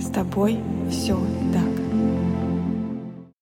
[0.00, 0.58] С тобой
[0.90, 1.18] все
[1.52, 1.82] так.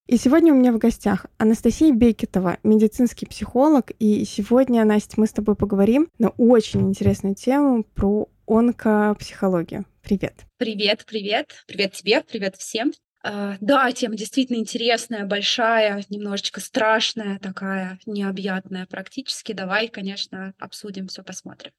[0.07, 3.93] И сегодня у меня в гостях Анастасия Бекетова, медицинский психолог.
[3.99, 9.85] И сегодня, Настя, мы с тобой поговорим на очень интересную тему про онкопсихологию.
[10.03, 10.47] Привет.
[10.59, 11.65] Привет, привет.
[11.67, 12.93] Привет тебе, привет всем.
[13.23, 19.53] Uh, да, тема действительно интересная, большая, немножечко страшная, такая необъятная практически.
[19.53, 21.73] Давай, конечно, обсудим, все посмотрим.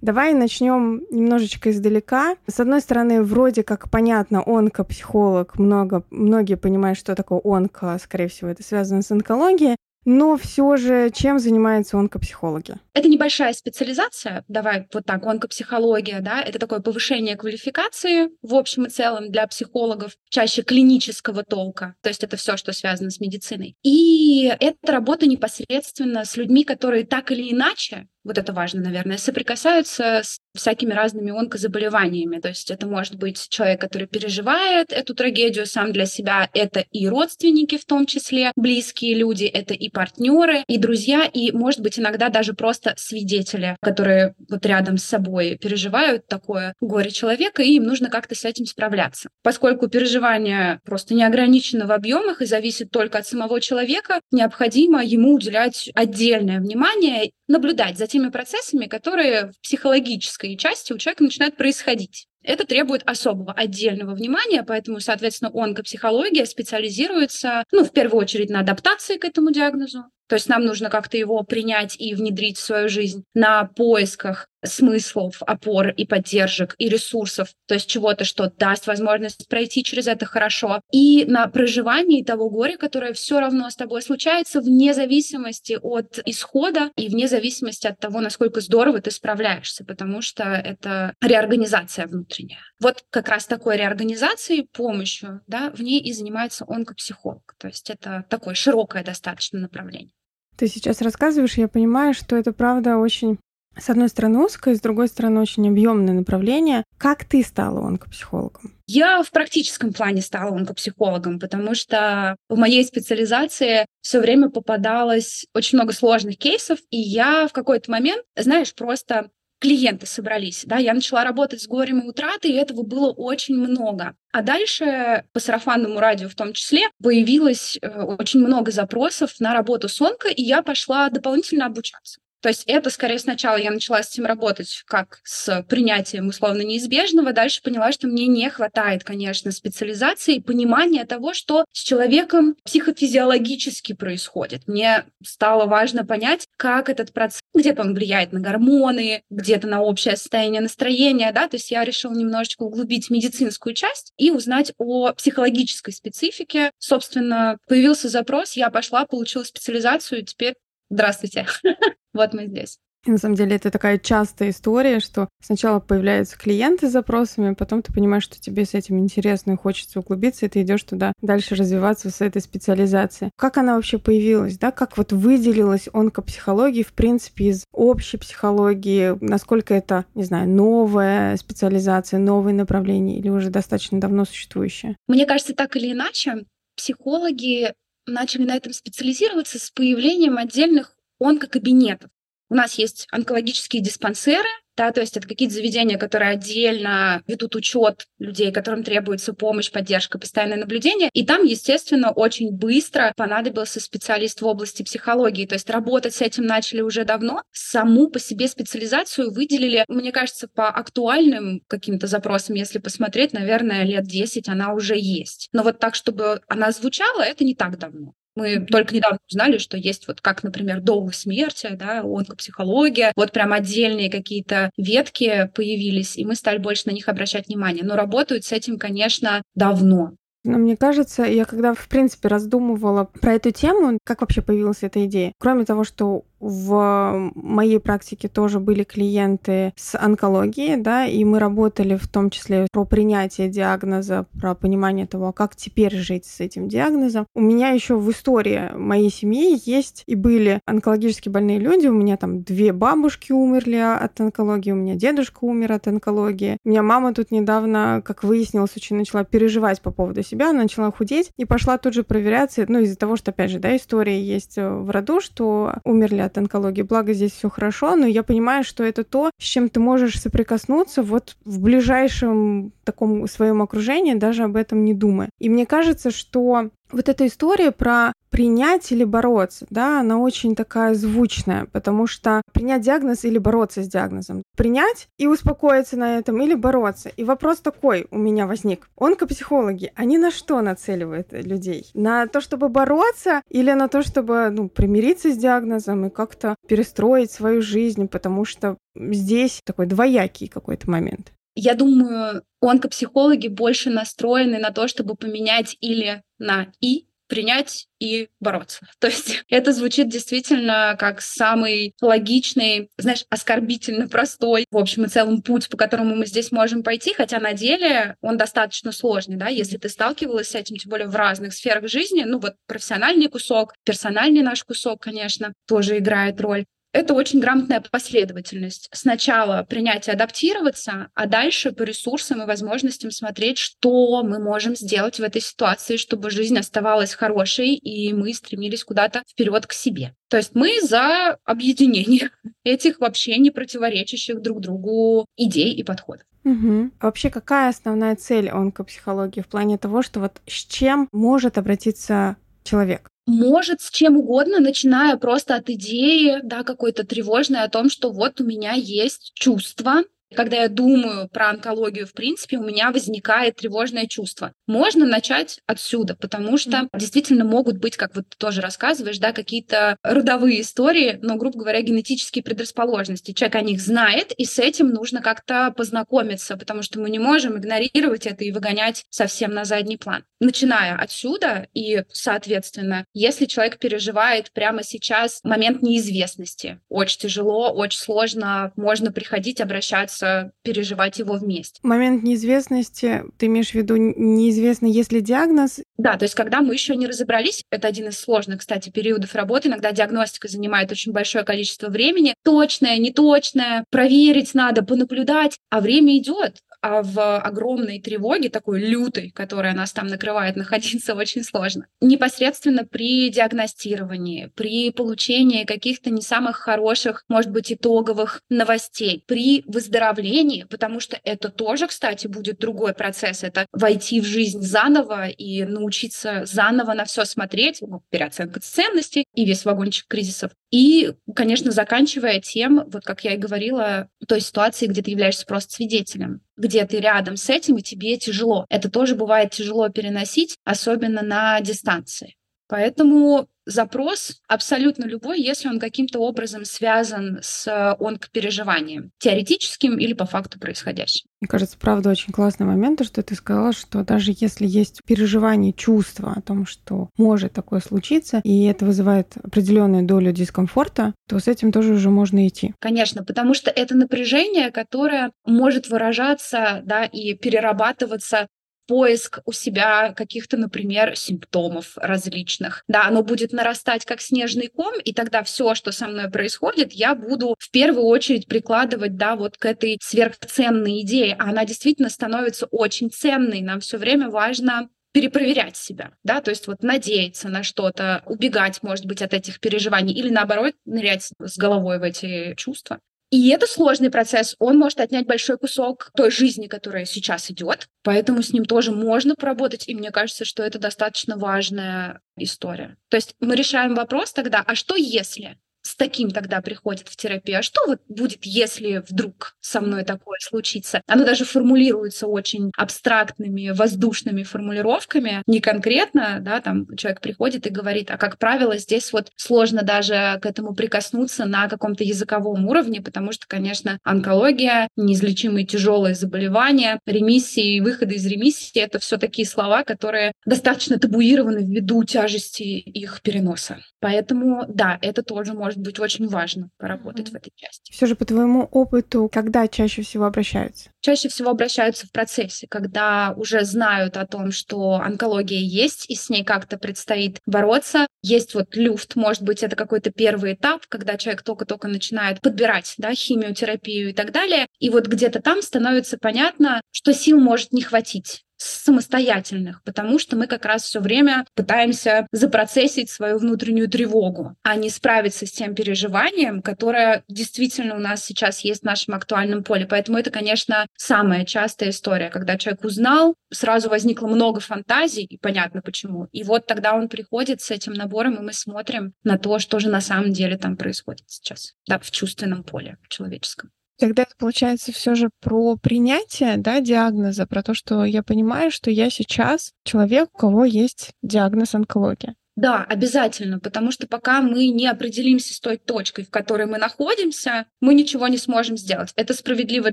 [0.00, 2.36] Давай начнем немножечко издалека.
[2.46, 8.50] С одной стороны, вроде как понятно, онкопсихолог, много, многие понимают, что такое онко, скорее всего,
[8.50, 9.76] это связано с онкологией.
[10.04, 12.76] Но все же, чем занимаются онкопсихологи?
[12.94, 18.88] Это небольшая специализация, давай вот так, онкопсихология, да, это такое повышение квалификации в общем и
[18.88, 23.76] целом для психологов, чаще клинического толка, то есть это все, что связано с медициной.
[23.82, 30.20] И это работа непосредственно с людьми, которые так или иначе вот это важно, наверное, соприкасаются
[30.22, 32.40] с всякими разными онкозаболеваниями.
[32.40, 37.08] То есть это может быть человек, который переживает эту трагедию сам для себя, это и
[37.08, 42.28] родственники в том числе, близкие люди, это и партнеры, и друзья, и, может быть, иногда
[42.28, 48.10] даже просто свидетели, которые вот рядом с собой переживают такое горе человека, и им нужно
[48.10, 49.28] как-то с этим справляться.
[49.42, 55.34] Поскольку переживание просто не ограничено в объемах и зависит только от самого человека, необходимо ему
[55.34, 62.26] уделять отдельное внимание, наблюдать за теми процессами, которые в психологической части у человека начинают происходить.
[62.42, 69.18] Это требует особого отдельного внимания, поэтому, соответственно, онкопсихология специализируется, ну, в первую очередь, на адаптации
[69.18, 73.24] к этому диагнозу, то есть нам нужно как-то его принять и внедрить в свою жизнь
[73.34, 79.84] на поисках смыслов, опор и поддержек, и ресурсов, то есть чего-то, что даст возможность пройти
[79.84, 84.94] через это хорошо, и на проживании того горя, которое все равно с тобой случается вне
[84.94, 91.14] зависимости от исхода и вне зависимости от того, насколько здорово ты справляешься, потому что это
[91.22, 92.60] реорганизация внутренняя.
[92.80, 97.54] Вот как раз такой реорганизацией, помощью, да, в ней и занимается онкопсихолог.
[97.58, 100.12] То есть это такое широкое достаточно направление.
[100.58, 103.38] Ты сейчас рассказываешь, я понимаю, что это правда очень
[103.78, 106.82] с одной стороны узкое, с другой стороны очень объемное направление.
[106.98, 108.74] Как ты стала онкопсихологом?
[108.88, 115.78] Я в практическом плане стала онкопсихологом, потому что в моей специализации все время попадалось очень
[115.78, 121.24] много сложных кейсов, и я в какой-то момент, знаешь, просто клиенты собрались, да, я начала
[121.24, 124.14] работать с горем и утратой, и этого было очень много.
[124.32, 129.88] А дальше по сарафанному радио в том числе появилось э, очень много запросов на работу
[129.88, 132.20] с онко, и я пошла дополнительно обучаться.
[132.40, 137.32] То есть это скорее сначала я начала с этим работать как с принятием условно неизбежного,
[137.32, 143.94] дальше поняла, что мне не хватает, конечно, специализации и понимания того, что с человеком психофизиологически
[143.94, 144.68] происходит.
[144.68, 150.16] Мне стало важно понять, как этот процесс, где-то он влияет на гормоны, где-то на общее
[150.16, 155.92] состояние настроения, да, то есть я решила немножечко углубить медицинскую часть и узнать о психологической
[155.92, 156.70] специфике.
[156.78, 160.54] Собственно, появился запрос, я пошла, получила специализацию, и теперь
[160.90, 161.46] Здравствуйте.
[162.18, 162.78] вот мы здесь.
[163.06, 167.80] И на самом деле это такая частая история, что сначала появляются клиенты с запросами, потом
[167.80, 171.54] ты понимаешь, что тебе с этим интересно и хочется углубиться, и ты идешь туда дальше
[171.54, 173.30] развиваться с этой специализацией.
[173.36, 174.72] Как она вообще появилась, да?
[174.72, 179.16] Как вот выделилась онкопсихология, в принципе, из общей психологии?
[179.20, 184.96] Насколько это, не знаю, новая специализация, новое направление или уже достаточно давно существующее?
[185.06, 186.44] Мне кажется, так или иначе,
[186.76, 187.72] психологи
[188.06, 192.10] начали на этом специализироваться с появлением отдельных онкокабинетов.
[192.50, 194.48] У нас есть онкологические диспансеры,
[194.78, 200.20] да, то есть это какие-то заведения, которые отдельно ведут учет людей, которым требуется помощь, поддержка,
[200.20, 201.10] постоянное наблюдение.
[201.12, 205.46] И там, естественно, очень быстро понадобился специалист в области психологии.
[205.46, 207.42] То есть работать с этим начали уже давно.
[207.50, 214.04] Саму по себе специализацию выделили, мне кажется, по актуальным каким-то запросам, если посмотреть, наверное, лет
[214.04, 215.48] 10 она уже есть.
[215.52, 218.14] Но вот так, чтобы она звучала, это не так давно.
[218.38, 223.52] Мы только недавно узнали, что есть вот как, например, долг смерти, да, онкопсихология, вот прям
[223.52, 227.84] отдельные какие-то ветки появились, и мы стали больше на них обращать внимание.
[227.84, 230.12] Но работают с этим, конечно, давно.
[230.44, 235.04] Но мне кажется, я когда, в принципе, раздумывала про эту тему, как вообще появилась эта
[235.04, 241.38] идея, кроме того, что в моей практике тоже были клиенты с онкологией, да, и мы
[241.38, 246.68] работали в том числе про принятие диагноза, про понимание того, как теперь жить с этим
[246.68, 247.26] диагнозом.
[247.34, 251.86] У меня еще в истории моей семьи есть и были онкологически больные люди.
[251.86, 256.58] У меня там две бабушки умерли от онкологии, у меня дедушка умер от онкологии.
[256.64, 261.30] У меня мама тут недавно, как выяснилось, очень начала переживать по поводу себя, начала худеть
[261.36, 264.90] и пошла тут же проверяться, ну, из-за того, что, опять же, да, история есть в
[264.90, 266.82] роду, что умерли от онкологии.
[266.82, 271.02] Благо здесь все хорошо, но я понимаю, что это то, с чем ты можешь соприкоснуться
[271.02, 275.30] вот в ближайшем таком своем окружении, даже об этом не думая.
[275.38, 280.94] И мне кажется, что вот эта история про принять или бороться, да, она очень такая
[280.94, 284.42] звучная, потому что принять диагноз или бороться с диагнозом.
[284.56, 287.08] Принять и успокоиться на этом или бороться.
[287.08, 288.90] И вопрос такой у меня возник.
[288.96, 291.90] Онкопсихологи, они на что нацеливают людей?
[291.94, 297.30] На то, чтобы бороться или на то, чтобы ну, примириться с диагнозом и как-то перестроить
[297.30, 301.32] свою жизнь, потому что здесь такой двоякий какой-то момент.
[301.60, 308.86] Я думаю, онкопсихологи больше настроены на то, чтобы поменять или на «и», принять и бороться.
[309.00, 315.42] То есть это звучит действительно как самый логичный, знаешь, оскорбительно простой, в общем и целом,
[315.42, 319.78] путь, по которому мы здесь можем пойти, хотя на деле он достаточно сложный, да, если
[319.78, 324.42] ты сталкивалась с этим, тем более в разных сферах жизни, ну вот профессиональный кусок, персональный
[324.42, 328.88] наш кусок, конечно, тоже играет роль это очень грамотная последовательность.
[328.92, 335.18] Сначала принять и адаптироваться, а дальше по ресурсам и возможностям смотреть, что мы можем сделать
[335.18, 340.14] в этой ситуации, чтобы жизнь оставалась хорошей, и мы стремились куда-то вперед к себе.
[340.28, 342.30] То есть мы за объединение
[342.64, 346.24] этих вообще не противоречащих друг другу идей и подходов.
[346.44, 346.92] Угу.
[347.00, 353.10] вообще, какая основная цель онкопсихологии в плане того, что вот с чем может обратиться человек?
[353.28, 358.40] Может с чем угодно, начиная просто от идеи, да, какой-то тревожной о том, что вот
[358.40, 360.02] у меня есть чувство,
[360.34, 364.52] когда я думаю про онкологию, в принципе, у меня возникает тревожное чувство.
[364.66, 366.98] Можно начать отсюда, потому что mm-hmm.
[366.98, 371.80] действительно могут быть, как вот ты тоже рассказываешь, да, какие-то родовые истории, но, грубо говоря,
[371.80, 373.32] генетические предрасположенности.
[373.32, 377.58] Человек о них знает, и с этим нужно как-то познакомиться, потому что мы не можем
[377.58, 380.24] игнорировать это и выгонять совсем на задний план.
[380.40, 388.72] Начиная отсюда, и, соответственно, если человек переживает прямо сейчас момент неизвестности, очень тяжело, очень сложно,
[388.76, 391.80] можно приходить, обращаться придется переживать его вместе.
[391.82, 395.80] Момент неизвестности, ты имеешь в виду неизвестно, есть ли диагноз?
[395.96, 399.68] Да, то есть когда мы еще не разобрались, это один из сложных, кстати, периодов работы,
[399.68, 406.56] иногда диагностика занимает очень большое количество времени, точное, неточное, проверить надо, понаблюдать, а время идет,
[406.82, 411.86] в огромной тревоге, такой лютой, которая нас там накрывает, находиться очень сложно.
[412.00, 420.66] Непосредственно при диагностировании, при получении каких-то не самых хороших, может быть, итоговых новостей, при выздоровлении,
[420.68, 423.42] потому что это тоже, кстати, будет другой процесс.
[423.42, 429.44] Это войти в жизнь заново и научиться заново на все смотреть, ну, переоценка ценностей и
[429.44, 430.52] весь вагончик кризисов.
[430.70, 435.74] И, конечно, заканчивая тем, вот как я и говорила, той ситуации, где ты являешься просто
[435.74, 438.66] свидетелем, где ты рядом с этим, и тебе тяжело.
[438.68, 442.34] Это тоже бывает тяжело переносить, особенно на дистанции.
[442.68, 450.58] Поэтому запрос абсолютно любой, если он каким-то образом связан с онкопереживанием, теоретическим или по факту
[450.58, 451.28] происходящим.
[451.40, 456.32] Мне кажется, правда, очень классный момент, что ты сказала, что даже если есть переживание, чувство
[456.34, 461.70] о том, что может такое случиться, и это вызывает определенную долю дискомфорта, то с этим
[461.70, 462.74] тоже уже можно идти.
[462.80, 468.48] Конечно, потому что это напряжение, которое может выражаться да, и перерабатываться
[468.88, 472.82] поиск у себя каких-то, например, симптомов различных.
[472.88, 477.14] Да, оно будет нарастать как снежный ком, и тогда все, что со мной происходит, я
[477.14, 481.36] буду в первую очередь прикладывать, да, вот к этой сверхценной идее.
[481.38, 483.60] А она действительно становится очень ценной.
[483.60, 489.06] Нам все время важно перепроверять себя, да, то есть вот надеяться на что-то, убегать, может
[489.06, 493.00] быть, от этих переживаний или наоборот нырять с головой в эти чувства.
[493.30, 498.42] И это сложный процесс, он может отнять большой кусок той жизни, которая сейчас идет, поэтому
[498.42, 502.96] с ним тоже можно поработать, и мне кажется, что это достаточно важная история.
[503.10, 505.58] То есть мы решаем вопрос тогда, а что если?
[505.82, 507.58] С таким тогда приходит в терапию.
[507.58, 511.02] А что вот будет, если вдруг со мной такое случится?
[511.06, 518.10] Оно даже формулируется очень абстрактными, воздушными формулировками, не конкретно, да, там человек приходит и говорит,
[518.10, 523.32] а как правило, здесь вот сложно даже к этому прикоснуться на каком-то языковом уровне, потому
[523.32, 529.84] что, конечно, онкология, неизлечимые тяжелые заболевания, ремиссии и выходы из ремиссии— это все такие слова,
[529.84, 533.78] которые достаточно табуированы ввиду тяжести их переноса.
[534.00, 537.32] Поэтому, да, это тоже может может быть очень важно поработать Мгм.
[537.32, 537.92] в этой части.
[537.92, 540.90] Все же по твоему опыту, когда чаще всего обращаются?
[541.00, 546.28] Чаще всего обращаются в процессе, когда уже знают о том, что онкология есть, и с
[546.28, 548.06] ней как-то предстоит бороться.
[548.22, 553.14] Есть вот люфт, может быть, это какой-то первый этап, когда человек только-только начинает подбирать да,
[553.14, 554.66] химиотерапию и так далее.
[554.80, 560.46] И вот где-то там становится понятно, что сил может не хватить самостоятельных, потому что мы
[560.46, 566.60] как раз все время пытаемся запроцессить свою внутреннюю тревогу, а не справиться с тем переживанием,
[566.62, 569.86] которое действительно у нас сейчас есть в нашем актуальном поле.
[569.86, 575.80] Поэтому это, конечно, самая частая история, когда человек узнал, сразу возникло много фантазий, и понятно
[575.80, 576.28] почему.
[576.32, 579.88] И вот тогда он приходит с этим набором, и мы смотрим на то, что же
[579.88, 583.70] на самом деле там происходит сейчас, да, в чувственном поле, человеческом.
[583.98, 588.90] Тогда это получается все же про принятие да, диагноза, про то, что я понимаю, что
[588.90, 592.34] я сейчас человек, у кого есть диагноз онкология.
[592.58, 597.66] Да, обязательно, потому что пока мы не определимся с той точкой, в которой мы находимся,
[597.80, 599.12] мы ничего не сможем сделать.
[599.14, 599.92] Это справедливо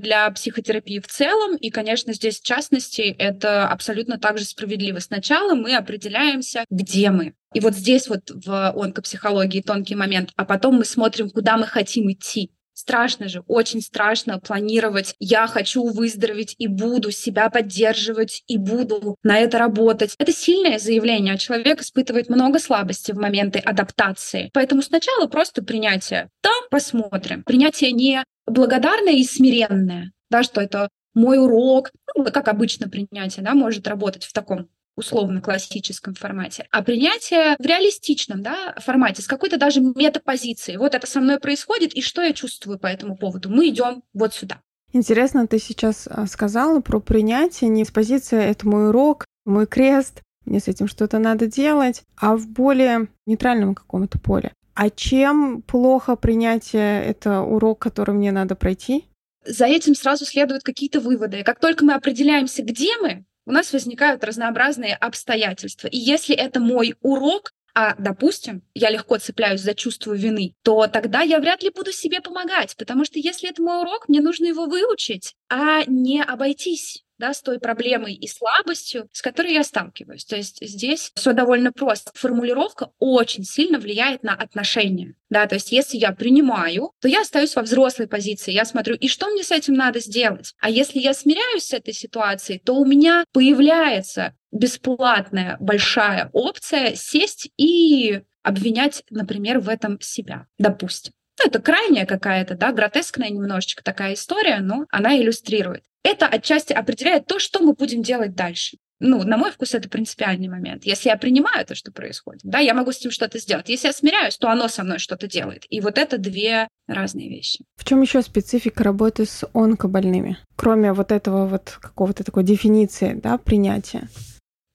[0.00, 4.98] для психотерапии в целом, и, конечно, здесь в частности это абсолютно также справедливо.
[4.98, 7.34] Сначала мы определяемся, где мы.
[7.54, 12.10] И вот здесь вот в онкопсихологии тонкий момент, а потом мы смотрим, куда мы хотим
[12.10, 12.50] идти.
[12.76, 15.14] Страшно же, очень страшно планировать.
[15.18, 20.14] Я хочу выздороветь и буду себя поддерживать и буду на это работать.
[20.18, 24.50] Это сильное заявление, человек испытывает много слабости в моменты адаптации.
[24.52, 26.28] Поэтому сначала просто принятие.
[26.42, 27.44] Да, посмотрим.
[27.44, 33.54] Принятие не благодарное и смиренное, да, что это мой урок, ну, как обычно принятие, да,
[33.54, 39.80] может работать в таком условно-классическом формате, а принятие в реалистичном да, формате, с какой-то даже
[39.80, 40.78] метапозицией.
[40.78, 43.50] Вот это со мной происходит, и что я чувствую по этому поводу?
[43.50, 44.60] Мы идем вот сюда.
[44.92, 50.22] Интересно, ты сейчас а, сказала про принятие не с позиции «это мой урок», «мой крест»,
[50.46, 54.52] «мне с этим что-то надо делать», а в более нейтральном каком-то поле.
[54.74, 59.04] А чем плохо принятие— это урок, который мне надо пройти?
[59.44, 61.42] За этим сразу следуют какие-то выводы.
[61.44, 65.88] Как только мы определяемся, где мы, у нас возникают разнообразные обстоятельства.
[65.88, 71.22] И если это мой урок, а, допустим, я легко цепляюсь за чувство вины, то тогда
[71.22, 74.66] я вряд ли буду себе помогать, потому что если это мой урок, мне нужно его
[74.66, 80.24] выучить, а не обойтись да, с той проблемой и слабостью, с которой я сталкиваюсь.
[80.24, 82.10] То есть здесь все довольно просто.
[82.14, 85.14] Формулировка очень сильно влияет на отношения.
[85.28, 88.52] Да, то есть если я принимаю, то я остаюсь во взрослой позиции.
[88.52, 90.54] Я смотрю, и что мне с этим надо сделать?
[90.60, 97.50] А если я смиряюсь с этой ситуацией, то у меня появляется бесплатная большая опция сесть
[97.56, 101.12] и обвинять, например, в этом себя, допустим.
[101.38, 105.84] Ну, это крайняя какая-то, да, гротескная немножечко такая история, но она иллюстрирует.
[106.06, 108.76] Это отчасти определяет то, что мы будем делать дальше.
[109.00, 110.86] Ну, на мой вкус, это принципиальный момент.
[110.86, 113.68] Если я принимаю то, что происходит, да, я могу с этим что-то сделать.
[113.68, 115.64] Если я смиряюсь, то оно со мной что-то делает.
[115.68, 117.64] И вот это две разные вещи.
[117.74, 120.38] В чем еще специфика работы с онкобольными?
[120.54, 124.08] Кроме вот этого вот какого-то такой дефиниции, да, принятия.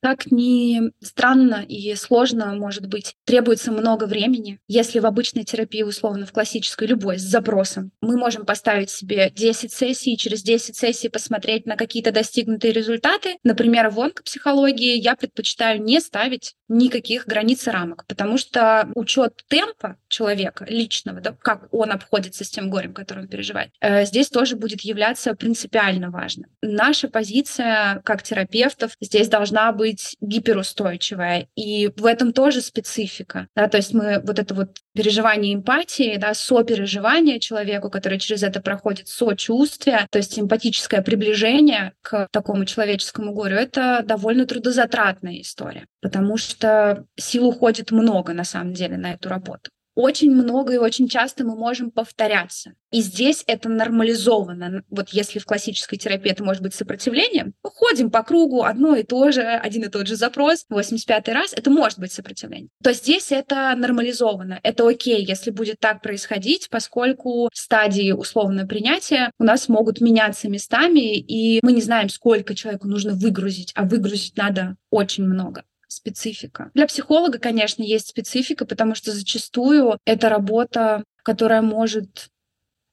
[0.01, 4.59] Как ни странно и сложно, может быть, требуется много времени.
[4.67, 9.71] Если в обычной терапии, условно, в классической, любой, с запросом, мы можем поставить себе 10
[9.71, 13.37] сессий, и через 10 сессий посмотреть на какие-то достигнутые результаты.
[13.43, 19.97] Например, в онкопсихологии я предпочитаю не ставить никаких границ и рамок, потому что учет темпа
[20.07, 24.55] человека личного, да, как он обходится с тем горем, которое он переживает, э, здесь тоже
[24.55, 26.49] будет являться принципиально важным.
[26.61, 29.90] Наша позиция как терапевтов здесь должна быть
[30.21, 33.47] гиперустойчивая, и в этом тоже специфика.
[33.55, 38.61] Да, то есть мы вот это вот переживание эмпатии, да, сопереживание человеку, который через это
[38.61, 46.37] проходит, сочувствие, то есть эмпатическое приближение к такому человеческому горю, это довольно трудозатратная история, потому
[46.37, 49.71] что сил уходит много на самом деле на эту работу
[50.01, 52.73] очень много и очень часто мы можем повторяться.
[52.91, 54.83] И здесь это нормализовано.
[54.89, 59.03] Вот если в классической терапии это может быть сопротивлением, мы ходим по кругу, одно и
[59.03, 62.69] то же, один и тот же запрос, 85-й раз, это может быть сопротивление.
[62.83, 64.59] То здесь это нормализовано.
[64.63, 71.17] Это окей, если будет так происходить, поскольку стадии условного принятия у нас могут меняться местами,
[71.17, 76.71] и мы не знаем, сколько человеку нужно выгрузить, а выгрузить надо очень много специфика.
[76.73, 82.29] Для психолога, конечно, есть специфика, потому что зачастую это работа, которая может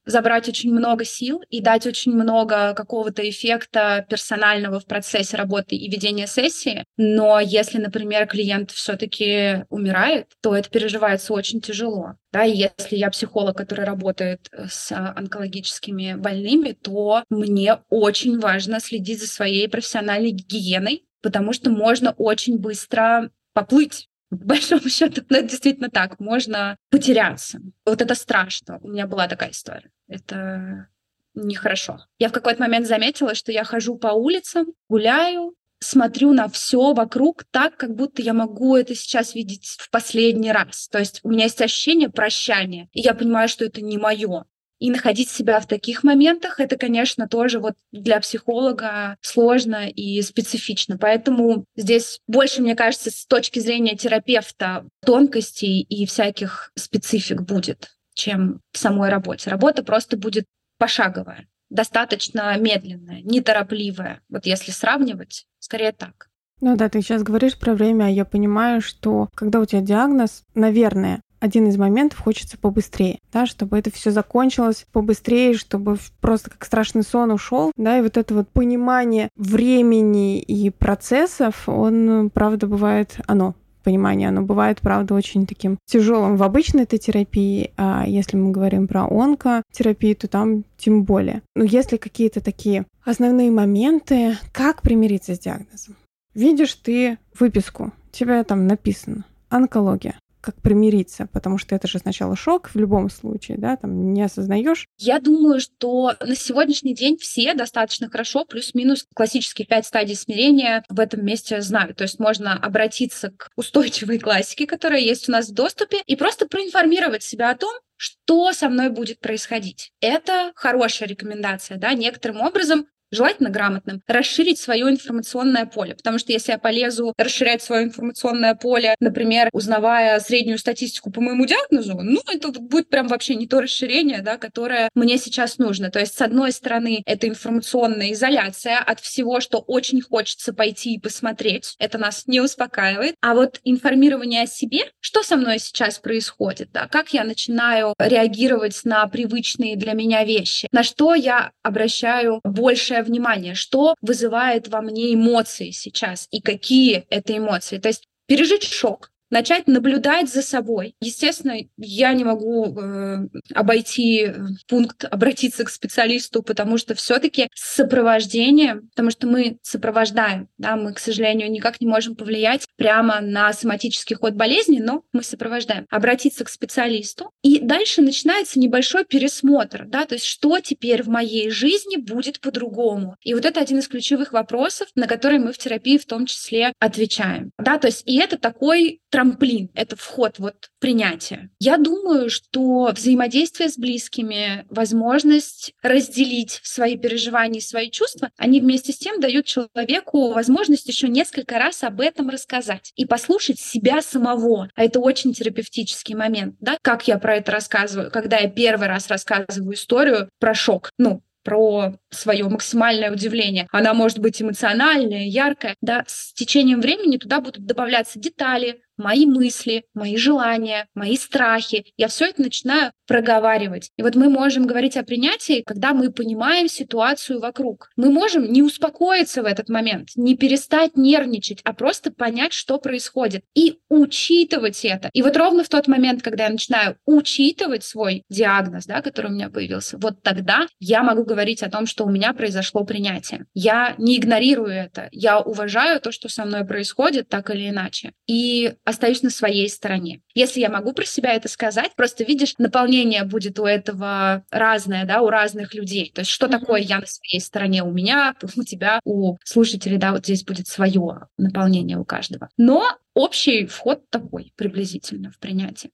[0.08, 5.90] забрать очень много сил и дать очень много какого-то эффекта персонального в процессе работы и
[5.90, 6.84] ведения сессии.
[6.96, 12.14] Но если, например, клиент все-таки умирает, то это переживается очень тяжело.
[12.32, 19.20] Да, и если я психолог, который работает с онкологическими больными, то мне очень важно следить
[19.20, 25.48] за своей профессиональной гигиеной, потому что можно очень быстро поплыть По большому счету, ну, это
[25.48, 26.20] действительно так.
[26.20, 27.60] Можно потеряться.
[27.86, 28.78] Вот это страшно.
[28.82, 29.90] У меня была такая история.
[30.06, 30.88] Это
[31.34, 32.04] нехорошо.
[32.18, 37.44] Я в какой-то момент заметила, что я хожу по улицам, гуляю, смотрю на все вокруг
[37.50, 40.88] так, как будто я могу это сейчас видеть в последний раз.
[40.88, 44.44] То есть у меня есть ощущение прощания, и я понимаю, что это не мое.
[44.78, 50.96] И находить себя в таких моментах, это, конечно, тоже вот для психолога сложно и специфично.
[50.98, 58.60] Поэтому здесь больше, мне кажется, с точки зрения терапевта тонкостей и всяких специфик будет, чем
[58.72, 59.50] в самой работе.
[59.50, 60.46] Работа просто будет
[60.78, 64.20] пошаговая, достаточно медленная, неторопливая.
[64.28, 66.28] Вот если сравнивать, скорее так.
[66.60, 70.42] Ну да, ты сейчас говоришь про время, а я понимаю, что когда у тебя диагноз,
[70.54, 76.64] наверное, один из моментов хочется побыстрее, да, чтобы это все закончилось побыстрее, чтобы просто как
[76.64, 83.18] страшный сон ушел, да, и вот это вот понимание времени и процессов, он, правда, бывает,
[83.26, 83.54] оно
[83.84, 88.86] понимание, оно бывает, правда, очень таким тяжелым в обычной этой терапии, а если мы говорим
[88.86, 91.42] про онкотерапию, то там тем более.
[91.54, 95.96] Но если какие-то такие основные моменты, как примириться с диагнозом?
[96.34, 100.18] Видишь ты выписку, тебя там написано онкология
[100.48, 104.88] как примириться, потому что это же сначала шок в любом случае, да, там не осознаешь.
[104.96, 111.00] Я думаю, что на сегодняшний день все достаточно хорошо, плюс-минус классические пять стадий смирения в
[111.00, 111.98] этом месте знают.
[111.98, 116.46] То есть можно обратиться к устойчивой классике, которая есть у нас в доступе, и просто
[116.46, 119.92] проинформировать себя о том, что со мной будет происходить.
[120.00, 125.94] Это хорошая рекомендация, да, некоторым образом желательно грамотным, расширить свое информационное поле.
[125.94, 131.46] Потому что если я полезу расширять свое информационное поле, например, узнавая среднюю статистику по моему
[131.46, 135.90] диагнозу, ну, это будет прям вообще не то расширение, да, которое мне сейчас нужно.
[135.90, 141.00] То есть, с одной стороны, это информационная изоляция от всего, что очень хочется пойти и
[141.00, 141.74] посмотреть.
[141.78, 143.14] Это нас не успокаивает.
[143.20, 148.80] А вот информирование о себе, что со мной сейчас происходит, да, как я начинаю реагировать
[148.84, 154.80] на привычные для меня вещи, на что я обращаю больше большее внимание, что вызывает во
[154.80, 157.78] мне эмоции сейчас и какие это эмоции.
[157.78, 160.94] То есть пережить шок, начать наблюдать за собой.
[161.00, 164.34] Естественно, я не могу э, обойти э,
[164.66, 170.98] пункт обратиться к специалисту, потому что все-таки сопровождение, потому что мы сопровождаем, да, мы, к
[170.98, 175.86] сожалению, никак не можем повлиять прямо на соматический ход болезни, но мы сопровождаем.
[175.90, 181.50] Обратиться к специалисту, и дальше начинается небольшой пересмотр, да, то есть что теперь в моей
[181.50, 183.16] жизни будет по-другому.
[183.22, 186.72] И вот это один из ключевых вопросов, на которые мы в терапии в том числе
[186.78, 191.50] отвечаем, да, то есть и это такой трамплин, это вход вот в принятие.
[191.58, 198.98] Я думаю, что взаимодействие с близкими, возможность разделить свои переживания свои чувства, они вместе с
[198.98, 204.70] тем дают человеку возможность еще несколько раз об этом рассказать и послушать себя самого.
[204.76, 206.78] А это очень терапевтический момент, да?
[206.80, 210.92] Как я про это рассказываю, когда я первый раз рассказываю историю про шок.
[210.96, 213.66] Ну, про свое максимальное удивление.
[213.70, 215.74] Она может быть эмоциональная, яркая.
[215.80, 221.86] Да, с течением времени туда будут добавляться детали, мои мысли, мои желания, мои страхи.
[221.96, 223.90] Я все это начинаю проговаривать.
[223.96, 227.88] И вот мы можем говорить о принятии, когда мы понимаем ситуацию вокруг.
[227.96, 233.44] Мы можем не успокоиться в этот момент, не перестать нервничать, а просто понять, что происходит,
[233.54, 235.10] и учитывать это.
[235.14, 239.34] И вот ровно в тот момент, когда я начинаю учитывать свой диагноз, да, который у
[239.34, 243.46] меня появился, вот тогда я могу говорить о том, что у меня произошло принятие.
[243.54, 248.12] Я не игнорирую это, я уважаю то, что со мной происходит, так или иначе.
[248.26, 250.20] И остаюсь на своей стороне.
[250.34, 255.22] Если я могу про себя это сказать, просто видишь, наполнение будет у этого разное, да,
[255.22, 256.12] у разных людей.
[256.14, 256.50] То есть что mm-hmm.
[256.50, 260.68] такое я на своей стороне у меня, у тебя, у слушателей, да, вот здесь будет
[260.68, 262.48] свое наполнение у каждого.
[262.56, 265.90] Но общий вход такой приблизительно в принятие.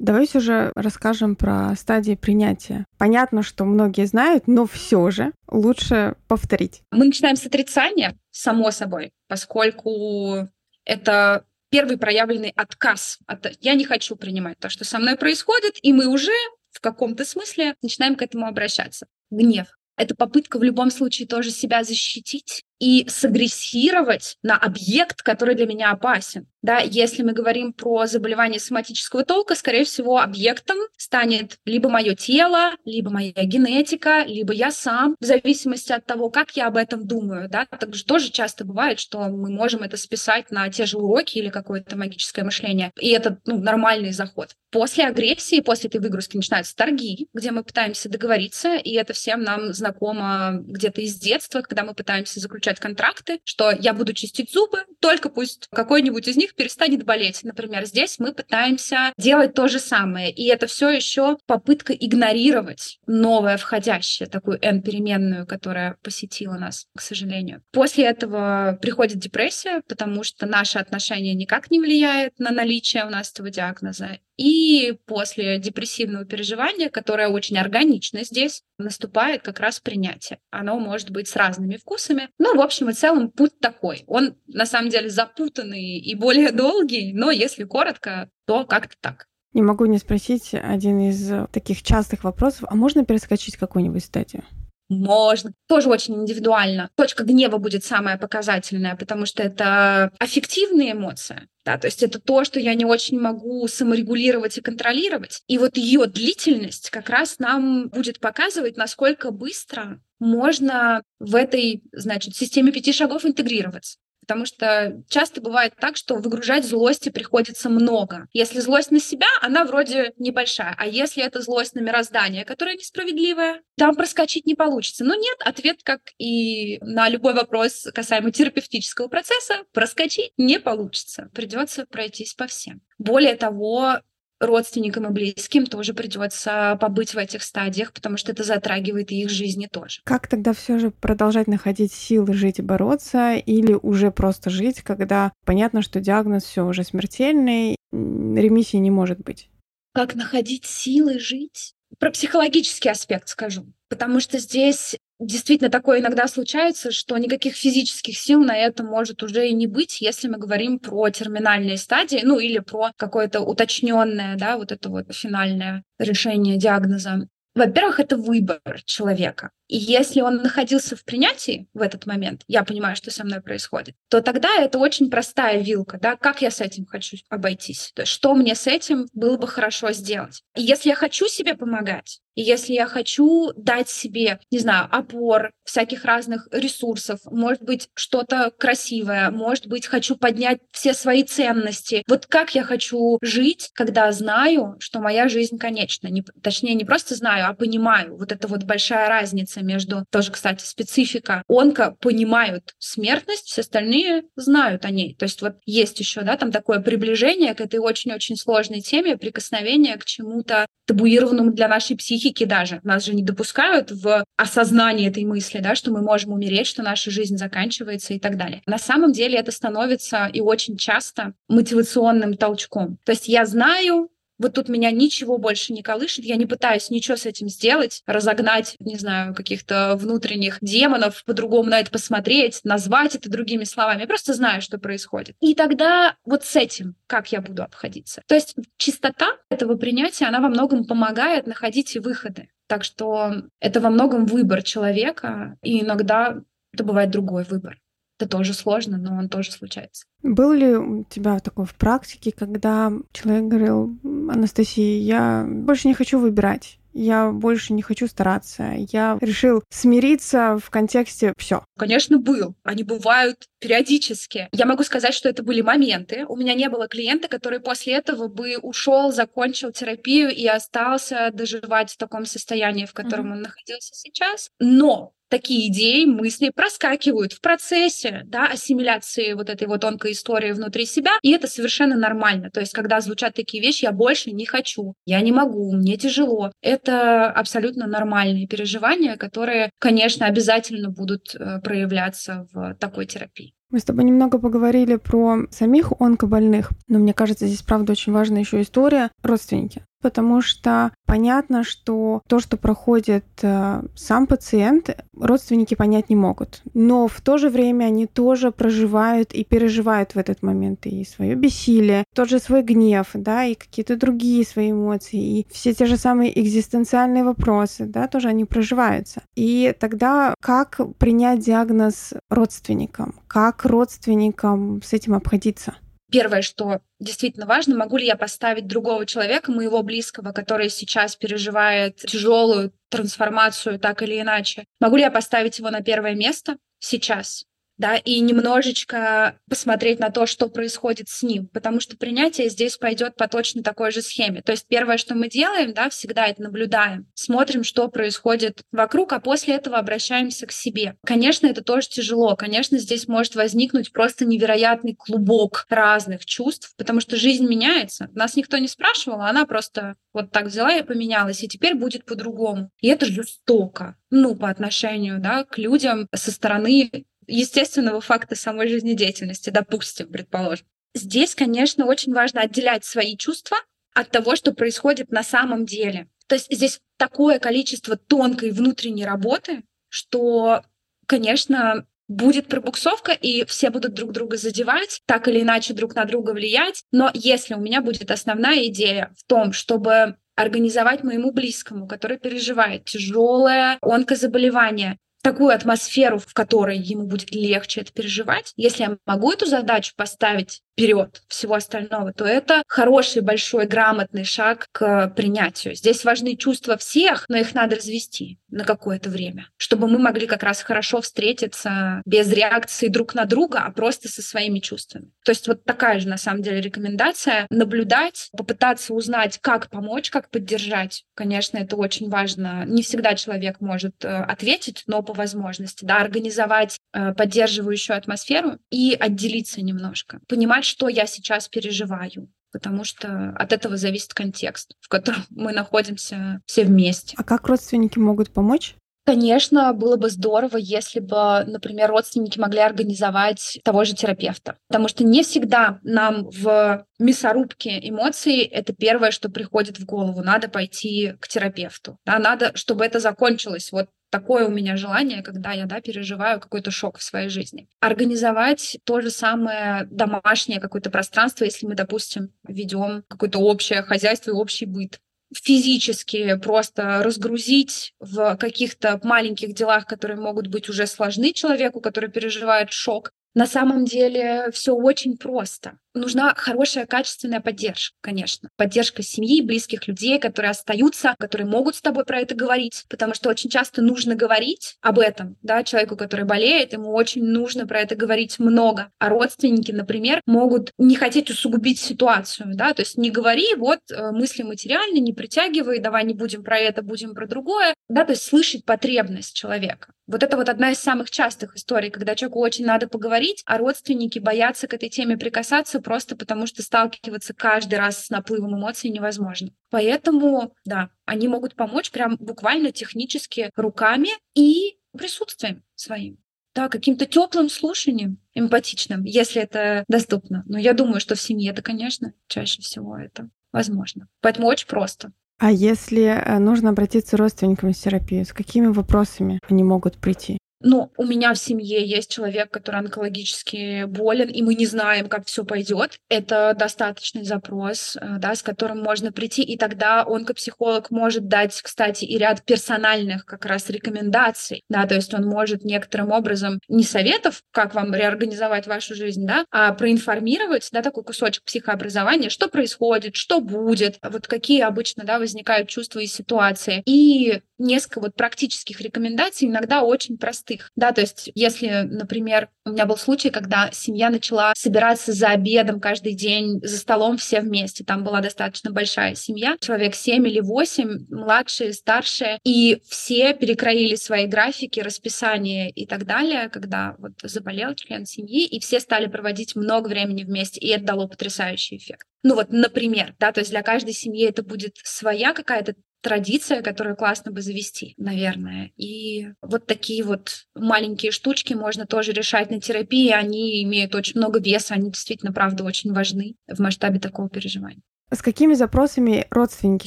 [0.00, 2.86] Давайте уже расскажем про стадии принятия.
[2.96, 6.80] Понятно, что многие знают, но все же лучше повторить.
[6.90, 10.48] Мы начинаем с отрицания, само собой, поскольку
[10.86, 15.92] это первый проявленный отказ от «я не хочу принимать то, что со мной происходит», и
[15.92, 16.32] мы уже
[16.70, 19.06] в каком-то смысле начинаем к этому обращаться.
[19.30, 19.66] Гнев.
[19.98, 25.90] Это попытка в любом случае тоже себя защитить и сагрессировать на объект, который для меня
[25.92, 26.46] опасен.
[26.62, 32.72] Да, если мы говорим про заболевание соматического толка, скорее всего, объектом станет либо мое тело,
[32.84, 37.48] либо моя генетика, либо я сам, в зависимости от того, как я об этом думаю.
[37.48, 37.64] Да.
[37.64, 41.96] Также тоже часто бывает, что мы можем это списать на те же уроки или какое-то
[41.96, 42.92] магическое мышление.
[43.00, 44.54] И это ну, нормальный заход.
[44.70, 49.72] После агрессии, после этой выгрузки начинаются торги, где мы пытаемся договориться, и это всем нам
[49.72, 55.28] знакомо где-то из детства, когда мы пытаемся заключать контракты, что я буду чистить зубы, только
[55.28, 57.84] пусть какой-нибудь из них перестанет болеть, например.
[57.86, 64.28] Здесь мы пытаемся делать то же самое, и это все еще попытка игнорировать новое входящее,
[64.28, 67.62] такую n-переменную, которая посетила нас, к сожалению.
[67.72, 73.32] После этого приходит депрессия, потому что наше отношение никак не влияет на наличие у нас
[73.32, 74.18] этого диагноза.
[74.40, 80.38] И после депрессивного переживания, которое очень органично здесь, наступает как раз принятие.
[80.50, 82.30] Оно может быть с разными вкусами.
[82.38, 84.02] Но, в общем и целом, путь такой.
[84.06, 89.26] Он, на самом деле, запутанный и более долгий, но если коротко, то как-то так.
[89.52, 94.44] Не могу не спросить один из таких частых вопросов, а можно перескочить какую-нибудь стадию?
[94.90, 95.52] Можно.
[95.68, 96.90] Тоже очень индивидуально.
[96.96, 101.48] Точка гнева будет самая показательная, потому что это аффективные эмоции.
[101.64, 105.42] Да, то есть это то, что я не очень могу саморегулировать и контролировать.
[105.46, 112.34] И вот ее длительность как раз нам будет показывать, насколько быстро можно в этой, значит,
[112.34, 118.28] системе пяти шагов интегрироваться потому что часто бывает так, что выгружать злости приходится много.
[118.32, 123.62] Если злость на себя, она вроде небольшая, а если это злость на мироздание, которое несправедливое,
[123.76, 125.04] там проскочить не получится.
[125.04, 131.30] Но нет, ответ, как и на любой вопрос касаемо терапевтического процесса, проскочить не получится.
[131.34, 132.82] Придется пройтись по всем.
[132.98, 134.00] Более того,
[134.40, 139.30] родственникам и близким тоже придется побыть в этих стадиях, потому что это затрагивает и их
[139.30, 140.00] жизни тоже.
[140.04, 145.32] Как тогда все же продолжать находить силы жить и бороться, или уже просто жить, когда
[145.44, 149.50] понятно, что диагноз все уже смертельный, ремиссии не может быть?
[149.92, 151.74] Как находить силы жить?
[151.98, 158.42] Про психологический аспект скажу, потому что здесь действительно такое иногда случается, что никаких физических сил
[158.42, 162.58] на это может уже и не быть, если мы говорим про терминальные стадии, ну или
[162.58, 167.28] про какое-то уточненное, да, вот это вот финальное решение диагноза.
[167.54, 169.50] Во-первых, это выбор человека.
[169.70, 173.94] И если он находился в принятии в этот момент, я понимаю, что со мной происходит,
[174.08, 178.10] то тогда это очень простая вилка, да, как я с этим хочу обойтись, то есть
[178.10, 180.42] что мне с этим было бы хорошо сделать.
[180.56, 185.52] И если я хочу себе помогать, и если я хочу дать себе, не знаю, опор,
[185.64, 192.02] всяких разных ресурсов, может быть, что-то красивое, может быть, хочу поднять все свои ценности.
[192.08, 196.08] Вот как я хочу жить, когда знаю, что моя жизнь конечна.
[196.08, 198.16] Не, точнее, не просто знаю, а понимаю.
[198.16, 201.42] Вот это вот большая разница между, тоже, кстати, специфика.
[201.48, 205.14] Онко понимают смертность, все остальные знают о ней.
[205.16, 209.96] То есть вот есть еще, да, там такое приближение к этой очень-очень сложной теме, прикосновение
[209.96, 212.80] к чему-то табуированному для нашей психики даже.
[212.82, 217.10] Нас же не допускают в осознание этой мысли, да, что мы можем умереть, что наша
[217.10, 218.62] жизнь заканчивается и так далее.
[218.66, 222.98] На самом деле это становится и очень часто мотивационным толчком.
[223.04, 227.16] То есть я знаю, вот тут меня ничего больше не колышет, я не пытаюсь ничего
[227.16, 233.30] с этим сделать, разогнать, не знаю, каких-то внутренних демонов, по-другому на это посмотреть, назвать это
[233.30, 234.00] другими словами.
[234.00, 235.36] Я просто знаю, что происходит.
[235.40, 238.22] И тогда вот с этим как я буду обходиться.
[238.26, 242.48] То есть чистота этого принятия, она во многом помогает находить выходы.
[242.68, 246.40] Так что это во многом выбор человека, и иногда
[246.72, 247.80] это бывает другой выбор.
[248.20, 250.04] Это тоже сложно, но он тоже случается.
[250.22, 256.18] Был ли у тебя такое в практике, когда человек говорил, Анастасия, я больше не хочу
[256.18, 258.74] выбирать, я больше не хочу стараться.
[258.76, 261.64] Я решил смириться в контексте все.
[261.78, 262.54] Конечно, был.
[262.62, 264.48] Они бывают периодически.
[264.52, 266.26] Я могу сказать, что это были моменты.
[266.28, 271.92] У меня не было клиента, который после этого бы ушел, закончил терапию и остался доживать
[271.92, 273.36] в таком состоянии, в котором mm-hmm.
[273.36, 274.50] он находился сейчас.
[274.58, 280.84] Но такие идеи, мысли проскакивают в процессе да, ассимиляции вот этой вот тонкой истории внутри
[280.84, 282.50] себя, и это совершенно нормально.
[282.50, 286.52] То есть, когда звучат такие вещи, я больше не хочу, я не могу, мне тяжело.
[286.60, 293.54] Это абсолютно нормальные переживания, которые, конечно, обязательно будут э, проявляться в такой терапии.
[293.70, 298.40] Мы с тобой немного поговорили про самих онкобольных, но мне кажется, здесь, правда, очень важна
[298.40, 306.08] еще история родственники потому что понятно, что то, что проходит э, сам пациент, родственники понять
[306.08, 306.62] не могут.
[306.74, 311.34] Но в то же время они тоже проживают и переживают в этот момент и свое
[311.34, 315.96] бессилие, тот же свой гнев, да, и какие-то другие свои эмоции, и все те же
[315.96, 319.22] самые экзистенциальные вопросы, да, тоже они проживаются.
[319.34, 323.14] И тогда как принять диагноз родственникам?
[323.26, 325.74] Как родственникам с этим обходиться?
[326.10, 331.96] Первое, что действительно важно, могу ли я поставить другого человека, моего близкого, который сейчас переживает
[331.96, 337.46] тяжелую трансформацию так или иначе, могу ли я поставить его на первое место сейчас?
[337.80, 343.16] Да, и немножечко посмотреть на то, что происходит с ним, потому что принятие здесь пойдет
[343.16, 344.42] по точно такой же схеме.
[344.42, 349.20] То есть первое, что мы делаем, да, всегда это наблюдаем, смотрим, что происходит вокруг, а
[349.20, 350.96] после этого обращаемся к себе.
[351.06, 357.16] Конечно, это тоже тяжело, конечно, здесь может возникнуть просто невероятный клубок разных чувств, потому что
[357.16, 358.08] жизнь меняется.
[358.12, 362.04] Нас никто не спрашивал, а она просто вот так взяла и поменялась, и теперь будет
[362.04, 362.70] по-другому.
[362.80, 369.50] И это жестоко, ну, по отношению, да, к людям со стороны естественного факта самой жизнедеятельности,
[369.50, 370.66] допустим, предположим.
[370.94, 373.58] Здесь, конечно, очень важно отделять свои чувства
[373.94, 376.08] от того, что происходит на самом деле.
[376.26, 380.62] То есть здесь такое количество тонкой внутренней работы, что,
[381.06, 386.32] конечно, будет пробуксовка, и все будут друг друга задевать, так или иначе друг на друга
[386.32, 386.84] влиять.
[386.90, 392.84] Но если у меня будет основная идея в том, чтобы организовать моему близкому, который переживает
[392.84, 398.52] тяжелое онкозаболевание, такую атмосферу, в которой ему будет легче это переживать.
[398.56, 404.66] Если я могу эту задачу поставить вперед всего остального, то это хороший, большой, грамотный шаг
[404.72, 405.74] к принятию.
[405.74, 410.42] Здесь важны чувства всех, но их надо развести на какое-то время, чтобы мы могли как
[410.42, 415.12] раз хорошо встретиться без реакции друг на друга, а просто со своими чувствами.
[415.24, 420.30] То есть вот такая же на самом деле рекомендация— наблюдать, попытаться узнать, как помочь, как
[420.30, 421.04] поддержать.
[421.14, 422.64] Конечно, это очень важно.
[422.66, 429.62] Не всегда человек может э, ответить, но по возможности, да, организовать поддерживающую атмосферу и отделиться
[429.62, 435.52] немножко, понимать, что я сейчас переживаю, потому что от этого зависит контекст, в котором мы
[435.52, 437.14] находимся все вместе.
[437.16, 438.74] А как родственники могут помочь?
[439.04, 444.56] Конечно, было бы здорово, если бы, например, родственники могли организовать того же терапевта.
[444.68, 450.22] Потому что не всегда нам в мясорубке эмоций это первое, что приходит в голову.
[450.22, 451.98] Надо пойти к терапевту.
[452.04, 456.70] Да, надо, чтобы это закончилось вот такое у меня желание, когда я да, переживаю какой-то
[456.70, 457.68] шок в своей жизни.
[457.80, 464.34] Организовать то же самое домашнее какое-то пространство, если мы, допустим, ведем какое-то общее хозяйство и
[464.34, 465.00] общий быт
[465.34, 472.72] физически просто разгрузить в каких-то маленьких делах, которые могут быть уже сложны человеку, который переживает
[472.72, 473.12] шок.
[473.34, 478.48] На самом деле все очень просто нужна хорошая, качественная поддержка, конечно.
[478.56, 483.30] Поддержка семьи, близких людей, которые остаются, которые могут с тобой про это говорить, потому что
[483.30, 487.96] очень часто нужно говорить об этом, да, человеку, который болеет, ему очень нужно про это
[487.96, 488.90] говорить много.
[488.98, 494.10] А родственники, например, могут не хотеть усугубить ситуацию, да, то есть не говори, вот э,
[494.12, 498.24] мысли материальные, не притягивай, давай не будем про это, будем про другое, да, то есть
[498.24, 499.92] слышать потребность человека.
[500.10, 504.18] Вот это вот одна из самых частых историй, когда человеку очень надо поговорить, а родственники
[504.18, 509.50] боятся к этой теме прикасаться, просто потому что сталкиваться каждый раз с наплывом эмоций невозможно.
[509.70, 516.18] Поэтому, да, они могут помочь прям буквально технически руками и присутствием своим.
[516.54, 520.42] Да, каким-то теплым слушанием, эмпатичным, если это доступно.
[520.46, 524.08] Но я думаю, что в семье это, конечно, чаще всего это возможно.
[524.20, 525.12] Поэтому очень просто.
[525.38, 530.38] А если э, нужно обратиться родственникам в терапию, с какими вопросами они могут прийти?
[530.62, 535.26] Ну, у меня в семье есть человек, который онкологически болен, и мы не знаем, как
[535.26, 535.98] все пойдет.
[536.08, 542.04] Это достаточный запрос, э, да, с которым можно прийти, и тогда онкопсихолог может дать, кстати,
[542.04, 547.42] и ряд персональных как раз рекомендаций, да, то есть он может некоторым образом не советов,
[547.52, 553.40] как вам реорганизовать вашу жизнь, да, а проинформировать, да, такой кусочек психообразования, что происходит, что
[553.40, 556.82] будет, вот какие обычно, да, возникают чувства и ситуации.
[556.84, 560.49] И несколько вот практических рекомендаций, иногда очень простых.
[560.76, 565.80] Да, то есть если, например, у меня был случай, когда семья начала собираться за обедом
[565.80, 567.84] каждый день, за столом все вместе.
[567.84, 574.26] Там была достаточно большая семья, человек 7 или 8, младшие, старшие, и все перекроили свои
[574.26, 579.88] графики, расписание и так далее, когда вот заболел член семьи, и все стали проводить много
[579.88, 582.06] времени вместе, и это дало потрясающий эффект.
[582.22, 586.96] Ну вот, например, да, то есть для каждой семьи это будет своя какая-то традиция, которую
[586.96, 588.72] классно бы завести, наверное.
[588.76, 593.10] И вот такие вот маленькие штучки можно тоже решать на терапии.
[593.10, 597.82] Они имеют очень много веса, они действительно, правда, очень важны в масштабе такого переживания.
[598.12, 599.86] С какими запросами родственники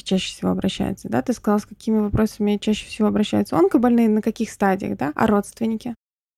[0.00, 1.10] чаще всего обращаются?
[1.10, 5.26] Да, ты сказал, с какими вопросами чаще всего обращаются онкобольные, на каких стадиях, да, а
[5.26, 5.94] родственники?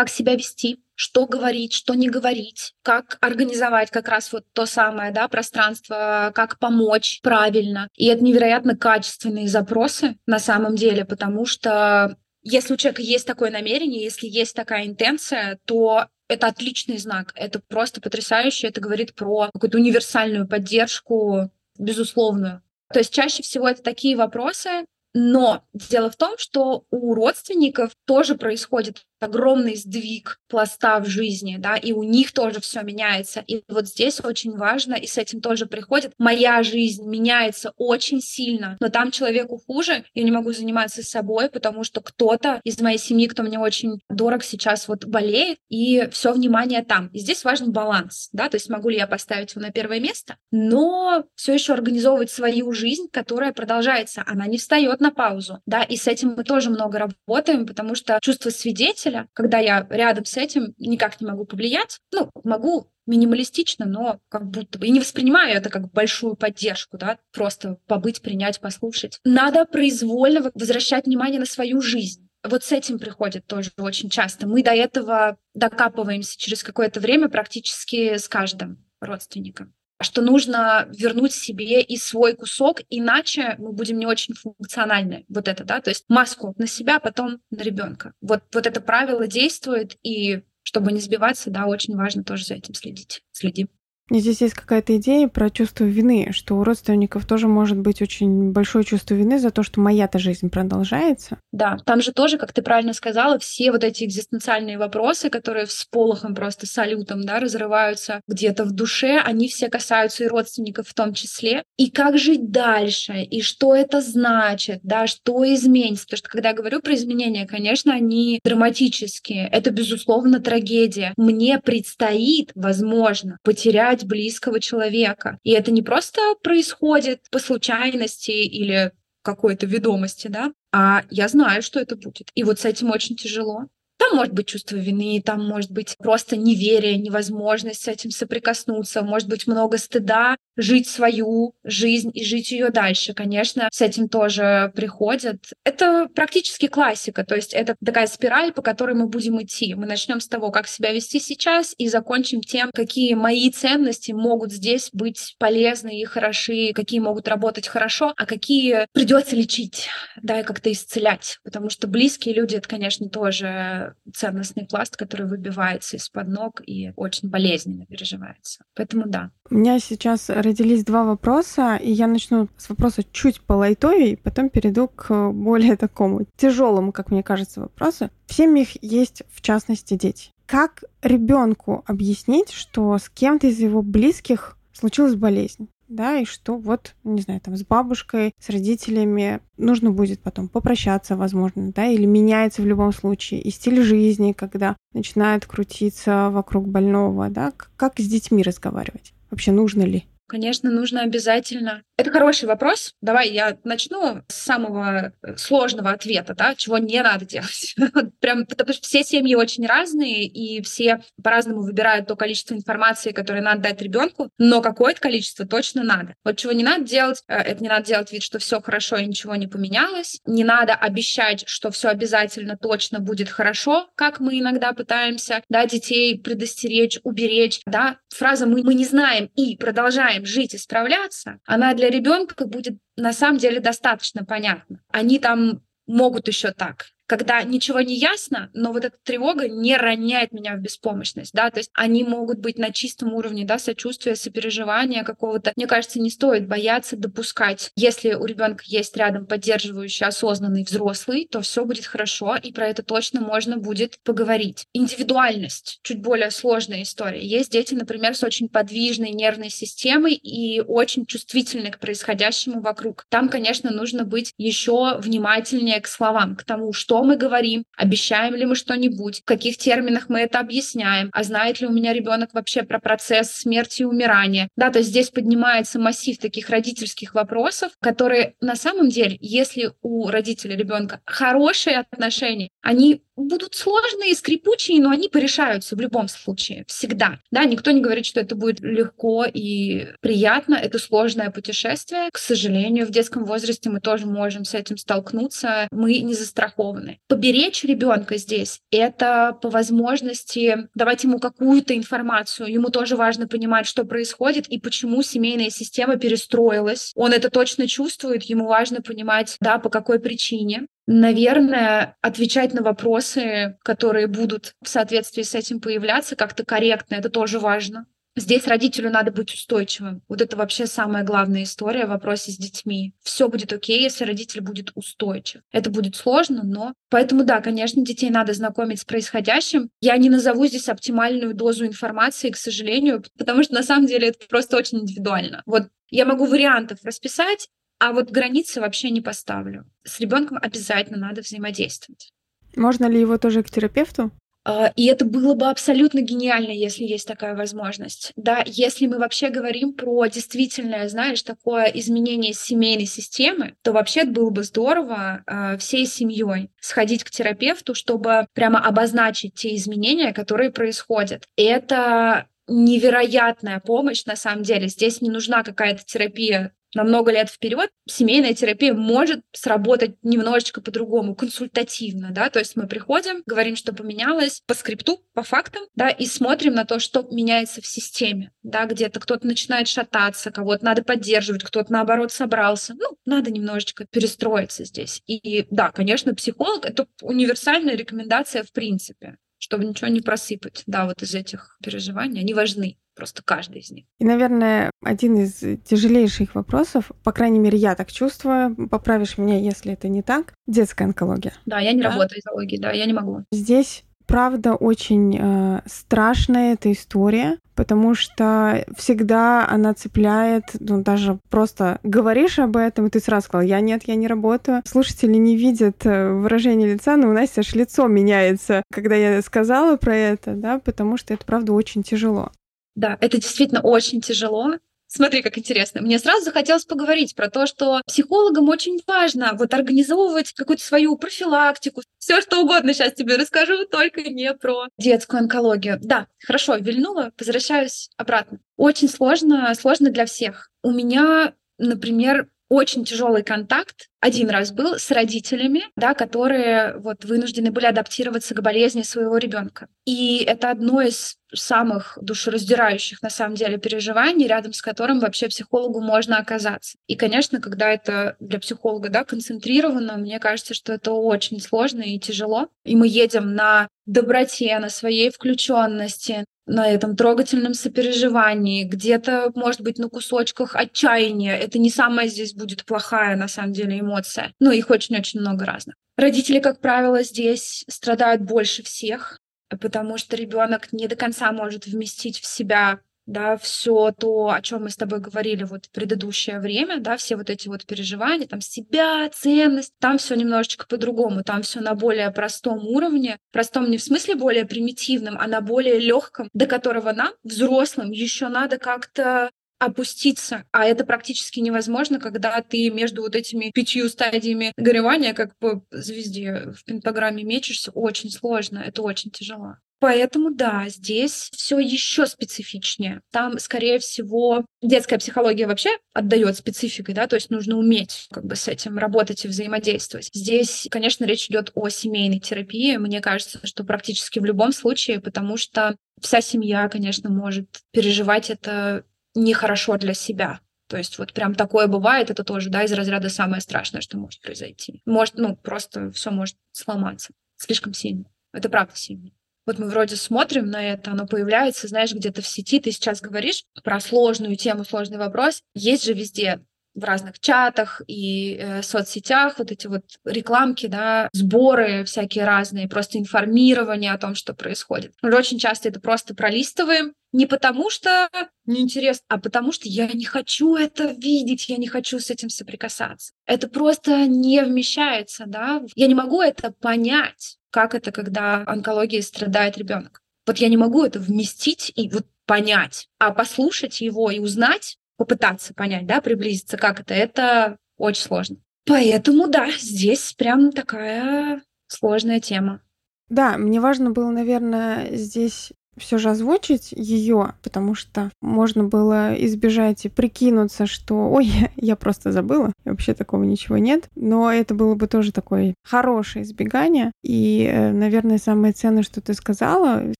[0.00, 5.12] как себя вести, что говорить, что не говорить, как организовать как раз вот то самое
[5.12, 7.88] да, пространство, как помочь правильно.
[7.96, 13.50] И это невероятно качественные запросы на самом деле, потому что если у человека есть такое
[13.50, 19.48] намерение, если есть такая интенция, то это отличный знак, это просто потрясающе, это говорит про
[19.54, 22.62] какую-то универсальную поддержку, безусловную.
[22.92, 24.84] То есть чаще всего это такие вопросы,
[25.14, 31.76] но дело в том, что у родственников тоже происходит огромный сдвиг пласта в жизни, да,
[31.76, 33.44] и у них тоже все меняется.
[33.46, 38.76] И вот здесь очень важно, и с этим тоже приходит, моя жизнь меняется очень сильно,
[38.80, 43.26] но там человеку хуже, я не могу заниматься собой, потому что кто-то из моей семьи,
[43.26, 47.08] кто мне очень дорог сейчас, вот болеет, и все внимание там.
[47.08, 50.36] И здесь важен баланс, да, то есть могу ли я поставить его на первое место,
[50.50, 55.96] но все еще организовывать свою жизнь, которая продолжается, она не встает на паузу, да, и
[55.96, 60.74] с этим мы тоже много работаем, потому что чувство свидетеля, когда я рядом с этим
[60.78, 65.68] никак не могу повлиять, ну, могу минималистично, но как будто бы и не воспринимаю это
[65.68, 69.18] как большую поддержку, да, просто побыть, принять, послушать.
[69.24, 72.28] Надо произвольно возвращать внимание на свою жизнь.
[72.42, 74.46] Вот с этим приходит тоже очень часто.
[74.46, 81.82] Мы до этого докапываемся через какое-то время практически с каждым родственником что нужно вернуть себе
[81.82, 85.24] и свой кусок, иначе мы будем не очень функциональны.
[85.28, 88.14] Вот это, да, то есть маску на себя, потом на ребенка.
[88.20, 92.74] Вот, вот это правило действует, и чтобы не сбиваться, да, очень важно тоже за этим
[92.74, 93.22] следить.
[93.32, 93.68] Следим.
[94.10, 98.50] И здесь есть какая-то идея про чувство вины, что у родственников тоже может быть очень
[98.50, 101.38] большое чувство вины за то, что моя-то жизнь продолжается.
[101.52, 106.34] Да, там же тоже, как ты правильно сказала, все вот эти экзистенциальные вопросы, которые всполохом
[106.34, 111.62] просто салютом, да, разрываются где-то в душе, они все касаются и родственников в том числе.
[111.76, 116.04] И как жить дальше, и что это значит, да, что изменится.
[116.06, 119.48] Потому что когда я говорю про изменения, конечно, они драматические.
[119.48, 121.14] Это, безусловно, трагедия.
[121.16, 125.38] Мне предстоит, возможно, потерять потерять близкого человека.
[125.42, 131.78] И это не просто происходит по случайности или какой-то ведомости, да, а я знаю, что
[131.80, 132.30] это будет.
[132.34, 133.66] И вот с этим очень тяжело.
[133.98, 139.28] Там может быть чувство вины, там может быть просто неверие, невозможность с этим соприкоснуться, может
[139.28, 143.14] быть много стыда, жить свою жизнь и жить ее дальше.
[143.14, 145.38] Конечно, с этим тоже приходят.
[145.64, 149.74] Это практически классика, то есть это такая спираль, по которой мы будем идти.
[149.74, 154.52] Мы начнем с того, как себя вести сейчас, и закончим тем, какие мои ценности могут
[154.52, 159.88] здесь быть полезны и хороши, какие могут работать хорошо, а какие придется лечить,
[160.22, 161.38] да, и как-то исцелять.
[161.44, 167.30] Потому что близкие люди— это, конечно, тоже ценностный пласт, который выбивается из-под ног и очень
[167.30, 168.64] болезненно переживается.
[168.74, 169.30] Поэтому да.
[169.52, 174.86] У меня сейчас родились два вопроса, и я начну с вопроса чуть полайтовей, потом перейду
[174.86, 178.10] к более такому тяжелому, как мне кажется, вопросу.
[178.26, 180.30] В семьях есть, в частности, дети.
[180.46, 185.68] Как ребенку объяснить, что с кем-то из его близких случилась болезнь?
[185.90, 191.16] да, и что вот, не знаю, там с бабушкой, с родителями нужно будет потом попрощаться,
[191.16, 197.28] возможно, да, или меняется в любом случае и стиль жизни, когда начинает крутиться вокруг больного,
[197.28, 200.06] да, как с детьми разговаривать, вообще нужно ли?
[200.30, 201.82] Конечно, нужно обязательно.
[201.96, 202.94] Это хороший вопрос.
[203.02, 207.74] Давай я начну с самого э, сложного ответа, да, чего не надо делать.
[208.20, 213.42] Прям потому что все семьи очень разные, и все по-разному выбирают то количество информации, которое
[213.42, 216.14] надо дать ребенку, но какое-то количество точно надо.
[216.24, 219.06] Вот чего не надо делать, э, это не надо делать вид, что все хорошо и
[219.06, 220.20] ничего не поменялось.
[220.26, 226.20] Не надо обещать, что все обязательно точно будет хорошо, как мы иногда пытаемся, да, детей
[226.20, 227.96] предостеречь, уберечь, да.
[228.10, 232.78] Фраза «мы, мы не знаем и продолжаем продолжаем жить и справляться, она для ребенка будет
[232.96, 234.80] на самом деле достаточно понятна.
[234.90, 240.30] Они там могут еще так когда ничего не ясно, но вот эта тревога не роняет
[240.30, 245.02] меня в беспомощность, да, то есть они могут быть на чистом уровне, да, сочувствия, сопереживания
[245.02, 245.52] какого-то.
[245.56, 247.72] Мне кажется, не стоит бояться допускать.
[247.74, 252.84] Если у ребенка есть рядом поддерживающий, осознанный взрослый, то все будет хорошо, и про это
[252.84, 254.66] точно можно будет поговорить.
[254.72, 257.26] Индивидуальность— чуть более сложная история.
[257.26, 263.04] Есть дети, например, с очень подвижной нервной системой и очень чувствительны к происходящему вокруг.
[263.08, 268.46] Там, конечно, нужно быть еще внимательнее к словам, к тому, что мы говорим, обещаем ли
[268.46, 272.62] мы что-нибудь, в каких терминах мы это объясняем, а знает ли у меня ребенок вообще
[272.62, 274.48] про процесс смерти и умирания.
[274.56, 280.08] Да, то есть здесь поднимается массив таких родительских вопросов, которые на самом деле, если у
[280.08, 287.18] родителя ребенка хорошие отношения, они будут сложные, скрипучие, но они порешаются в любом случае, всегда.
[287.30, 290.54] Да, никто не говорит, что это будет легко и приятно.
[290.54, 292.08] Это сложное путешествие.
[292.12, 295.68] К сожалению, в детском возрасте мы тоже можем с этим столкнуться.
[295.70, 296.89] Мы не застрахованы.
[297.08, 302.48] Поберечь ребенка здесь— это по возможности давать ему какую-то информацию.
[302.48, 306.92] Ему тоже важно понимать, что происходит и почему семейная система перестроилась.
[306.94, 310.66] Он это точно чувствует, ему важно понимать, да, по какой причине.
[310.86, 317.38] Наверное, отвечать на вопросы, которые будут в соответствии с этим появляться, как-то корректно, это тоже
[317.38, 317.86] важно.
[318.20, 320.02] Здесь родителю надо быть устойчивым.
[320.06, 322.92] Вот это вообще самая главная история в вопросе с детьми.
[323.02, 325.40] Все будет окей, если родитель будет устойчив.
[325.52, 326.74] Это будет сложно, но...
[326.90, 329.70] Поэтому да, конечно, детей надо знакомить с происходящим.
[329.80, 334.26] Я не назову здесь оптимальную дозу информации, к сожалению, потому что на самом деле это
[334.28, 335.42] просто очень индивидуально.
[335.46, 337.48] Вот я могу вариантов расписать,
[337.78, 339.64] а вот границы вообще не поставлю.
[339.84, 342.12] С ребенком обязательно надо взаимодействовать.
[342.54, 344.10] Можно ли его тоже к терапевту?
[344.44, 348.12] А, и это было бы абсолютно гениально, если есть такая возможность.
[348.16, 354.30] Да, если мы вообще говорим про действительное, знаешь, такое изменение семейной системы, то вообще было
[354.30, 361.24] бы здорово э, всей семьей сходить к терапевту, чтобы прямо обозначить те изменения, которые происходят.
[361.36, 364.68] Это невероятная помощь на самом деле.
[364.68, 371.14] Здесь не нужна какая-то терапия на много лет вперед, семейная терапия может сработать немножечко по-другому,
[371.14, 376.06] консультативно, да, то есть мы приходим, говорим, что поменялось по скрипту, по фактам, да, и
[376.06, 381.44] смотрим на то, что меняется в системе, да, где-то кто-то начинает шататься, кого-то надо поддерживать,
[381.44, 385.02] кто-то наоборот собрался, ну, надо немножечко перестроиться здесь.
[385.06, 391.02] И да, конечно, психолог— это универсальная рекомендация в принципе, чтобы ничего не просыпать, да, вот
[391.02, 393.86] из этих переживаний, они важны просто каждый из них.
[393.98, 399.72] И, наверное, один из тяжелейших вопросов, по крайней мере, я так чувствую, поправишь меня, если
[399.72, 401.32] это не так, детская онкология.
[401.46, 401.90] Да, я не да?
[401.90, 403.24] работаю в онкологии, да, я не могу.
[403.32, 411.78] Здесь правда очень э, страшная эта история, потому что всегда она цепляет, ну даже просто
[411.84, 414.62] говоришь об этом, и ты сразу сказал, я нет, я не работаю.
[414.66, 419.76] Слушатели не видят э, выражение лица, но у нас аж лицо меняется, когда я сказала
[419.76, 422.32] про это, да, потому что это правда очень тяжело.
[422.74, 424.54] Да, это действительно очень тяжело.
[424.92, 425.80] Смотри, как интересно.
[425.82, 431.82] Мне сразу захотелось поговорить про то, что психологам очень важно вот организовывать какую-то свою профилактику.
[431.98, 435.78] Все что угодно сейчас тебе расскажу, только не про детскую онкологию.
[435.80, 438.40] Да, хорошо, вильнула, возвращаюсь обратно.
[438.56, 440.50] Очень сложно, сложно для всех.
[440.64, 447.50] У меня, например, очень тяжелый контакт один раз был с родителями, да, которые вот вынуждены
[447.50, 449.68] были адаптироваться к болезни своего ребенка.
[449.84, 455.80] И это одно из самых душераздирающих на самом деле переживаний, рядом с которым вообще психологу
[455.80, 456.76] можно оказаться.
[456.86, 461.98] И, конечно, когда это для психолога да, концентрировано, мне кажется, что это очень сложно и
[461.98, 462.48] тяжело.
[462.64, 469.78] И мы едем на доброте, на своей включенности, на этом трогательном сопереживании, где-то, может быть,
[469.78, 471.36] на кусочках отчаяния.
[471.36, 473.89] Это не самая здесь будет плохая, на самом деле, эмоция.
[474.38, 475.76] Но их очень-очень много разных.
[475.96, 479.18] Родители, как правило, здесь страдают больше всех,
[479.48, 482.80] потому что ребенок не до конца может вместить в себя
[483.10, 487.16] да, все то, о чем мы с тобой говорили вот в предыдущее время, да, все
[487.16, 492.10] вот эти вот переживания, там себя, ценность, там все немножечко по-другому, там все на более
[492.12, 497.12] простом уровне, простом не в смысле более примитивном, а на более легком, до которого нам,
[497.24, 499.30] взрослым, еще надо как-то
[499.60, 505.62] опуститься, а это практически невозможно, когда ты между вот этими пятью стадиями горевания, как по
[505.70, 509.56] звезде в пентаграмме мечешься, очень сложно, это очень тяжело.
[509.80, 513.00] Поэтому да, здесь все еще специфичнее.
[513.10, 518.36] Там, скорее всего, детская психология вообще отдает спецификой, да, то есть нужно уметь как бы
[518.36, 520.10] с этим работать и взаимодействовать.
[520.12, 522.76] Здесь, конечно, речь идет о семейной терапии.
[522.76, 528.84] Мне кажется, что практически в любом случае, потому что вся семья, конечно, может переживать это
[529.14, 530.40] нехорошо для себя.
[530.68, 534.20] То есть вот прям такое бывает, это тоже, да, из разряда самое страшное, что может
[534.20, 534.82] произойти.
[534.86, 538.04] Может, ну, просто все может сломаться слишком сильно.
[538.32, 539.10] Это правда сильно.
[539.46, 542.60] Вот мы вроде смотрим на это, оно появляется, знаешь, где-то в сети.
[542.60, 545.42] Ты сейчас говоришь про сложную тему, сложный вопрос.
[545.54, 546.40] Есть же везде
[546.74, 552.98] в разных чатах и э, соцсетях вот эти вот рекламки, да, сборы всякие разные, просто
[552.98, 554.94] информирование о том, что происходит.
[555.02, 558.08] Мы очень часто это просто пролистываем, не потому что
[558.46, 563.12] неинтересно, а потому что я не хочу это видеть, я не хочу с этим соприкасаться.
[563.26, 565.62] Это просто не вмещается, да.
[565.74, 570.02] Я не могу это понять, как это, когда онкологией страдает ребенок.
[570.26, 575.54] Вот я не могу это вместить и вот понять, а послушать его и узнать, попытаться
[575.54, 578.36] понять, да, приблизиться, как это, это очень сложно.
[578.66, 582.60] Поэтому, да, здесь прям такая сложная тема.
[583.08, 589.84] Да, мне важно было, наверное, здесь все же озвучить ее, потому что можно было избежать
[589.84, 593.88] и прикинуться, что ой, я просто забыла, вообще такого ничего нет.
[593.94, 596.92] Но это было бы тоже такое хорошее избегание.
[597.02, 599.84] И, э, наверное, самое ценное, что ты сказала,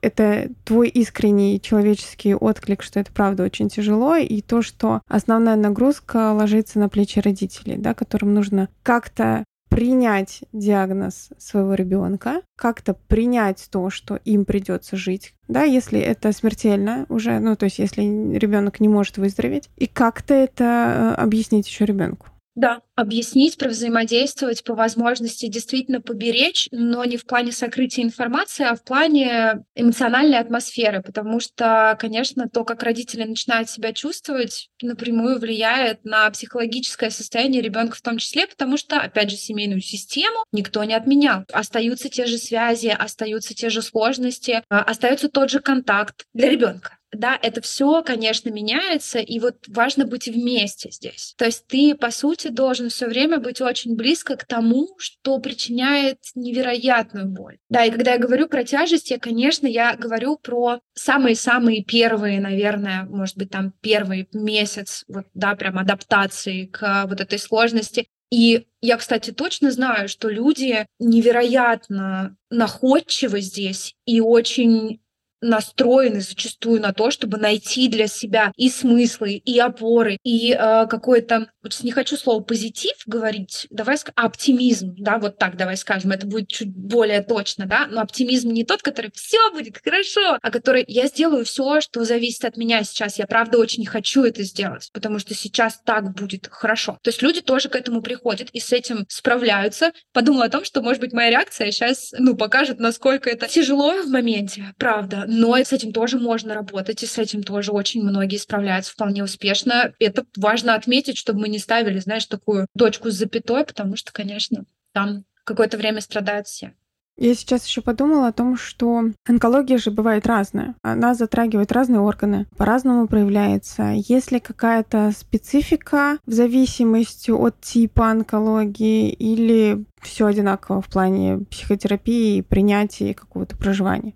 [0.00, 6.32] это твой искренний человеческий отклик, что это правда очень тяжело, и то, что основная нагрузка
[6.32, 9.44] ложится на плечи родителей, да, которым нужно как-то
[9.74, 17.06] принять диагноз своего ребенка, как-то принять то, что им придется жить, да, если это смертельно
[17.08, 21.84] уже, ну, то есть если ребенок не может выздороветь, и как-то это э, объяснить еще
[21.84, 22.28] ребенку.
[22.54, 28.84] Да, объяснить, провзаимодействовать, по возможности действительно поберечь, но не в плане сокрытия информации, а в
[28.84, 36.30] плане эмоциональной атмосферы, потому что, конечно, то, как родители начинают себя чувствовать, напрямую влияет на
[36.30, 41.44] психологическое состояние ребенка в том числе, потому что, опять же, семейную систему никто не отменял.
[41.52, 46.98] Остаются те же связи, остаются те же сложности, а, остается тот же контакт для ребенка
[47.12, 51.34] да, это все, конечно, меняется, и вот важно быть вместе здесь.
[51.36, 56.18] То есть ты, по сути, должен все время быть очень близко к тому, что причиняет
[56.34, 57.58] невероятную боль.
[57.68, 63.04] Да, и когда я говорю про тяжесть, я, конечно, я говорю про самые-самые первые, наверное,
[63.04, 68.06] может быть, там первый месяц, вот, да, прям адаптации к вот этой сложности.
[68.32, 75.01] И я, кстати, точно знаю, что люди невероятно находчивы здесь и очень
[75.42, 81.48] настроены зачастую на то, чтобы найти для себя и смыслы, и опоры, и э, какой-то,
[81.62, 86.26] вот не хочу слово позитив говорить, давай скажем, оптимизм, да, вот так давай скажем, это
[86.26, 90.84] будет чуть более точно, да, но оптимизм не тот, который все будет хорошо, а который
[90.86, 93.18] я сделаю все, что зависит от меня сейчас.
[93.18, 96.98] Я правда очень хочу это сделать, потому что сейчас так будет хорошо.
[97.02, 99.92] То есть люди тоже к этому приходят и с этим справляются.
[100.12, 104.08] Подумала о том, что, может быть, моя реакция сейчас, ну, покажет, насколько это тяжело в
[104.08, 108.92] моменте, правда, но с этим тоже можно работать, и с этим тоже очень многие справляются
[108.92, 109.94] вполне успешно.
[109.98, 114.64] Это важно отметить, чтобы мы не ставили, знаешь, такую точку с запятой, потому что, конечно,
[114.92, 116.74] там какое-то время страдают все.
[117.18, 120.74] Я сейчас еще подумала о том, что онкология же бывает разная.
[120.82, 123.92] Она затрагивает разные органы, по-разному проявляется.
[123.94, 132.38] Есть ли какая-то специфика в зависимости от типа онкологии или все одинаково в плане психотерапии
[132.38, 134.14] и принятия какого-то проживания?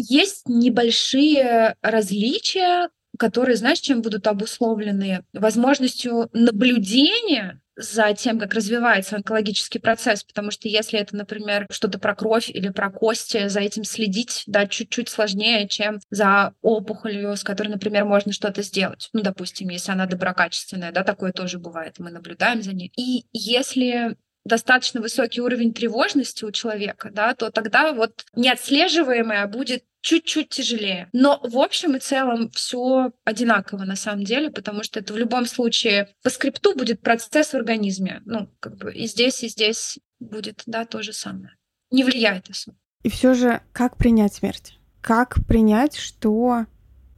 [0.00, 2.88] Есть небольшие различия,
[3.18, 5.24] которые, знаешь, чем будут обусловлены?
[5.32, 12.14] Возможностью наблюдения за тем, как развивается онкологический процесс, потому что если это, например, что-то про
[12.14, 17.68] кровь или про кости, за этим следить, да, чуть-чуть сложнее, чем за опухолью, с которой,
[17.68, 19.08] например, можно что-то сделать.
[19.12, 22.92] Ну, допустим, если она доброкачественная, да, такое тоже бывает, мы наблюдаем за ней.
[22.96, 30.48] И если достаточно высокий уровень тревожности у человека, да, то тогда вот неотслеживаемое будет чуть-чуть
[30.48, 31.08] тяжелее.
[31.12, 35.46] Но в общем и целом все одинаково на самом деле, потому что это в любом
[35.46, 38.22] случае по скрипту будет процесс в организме.
[38.24, 41.54] Ну, как бы и здесь, и здесь будет, да, то же самое.
[41.90, 42.76] Не влияет особо.
[43.02, 44.78] И все же, как принять смерть?
[45.00, 46.66] Как принять, что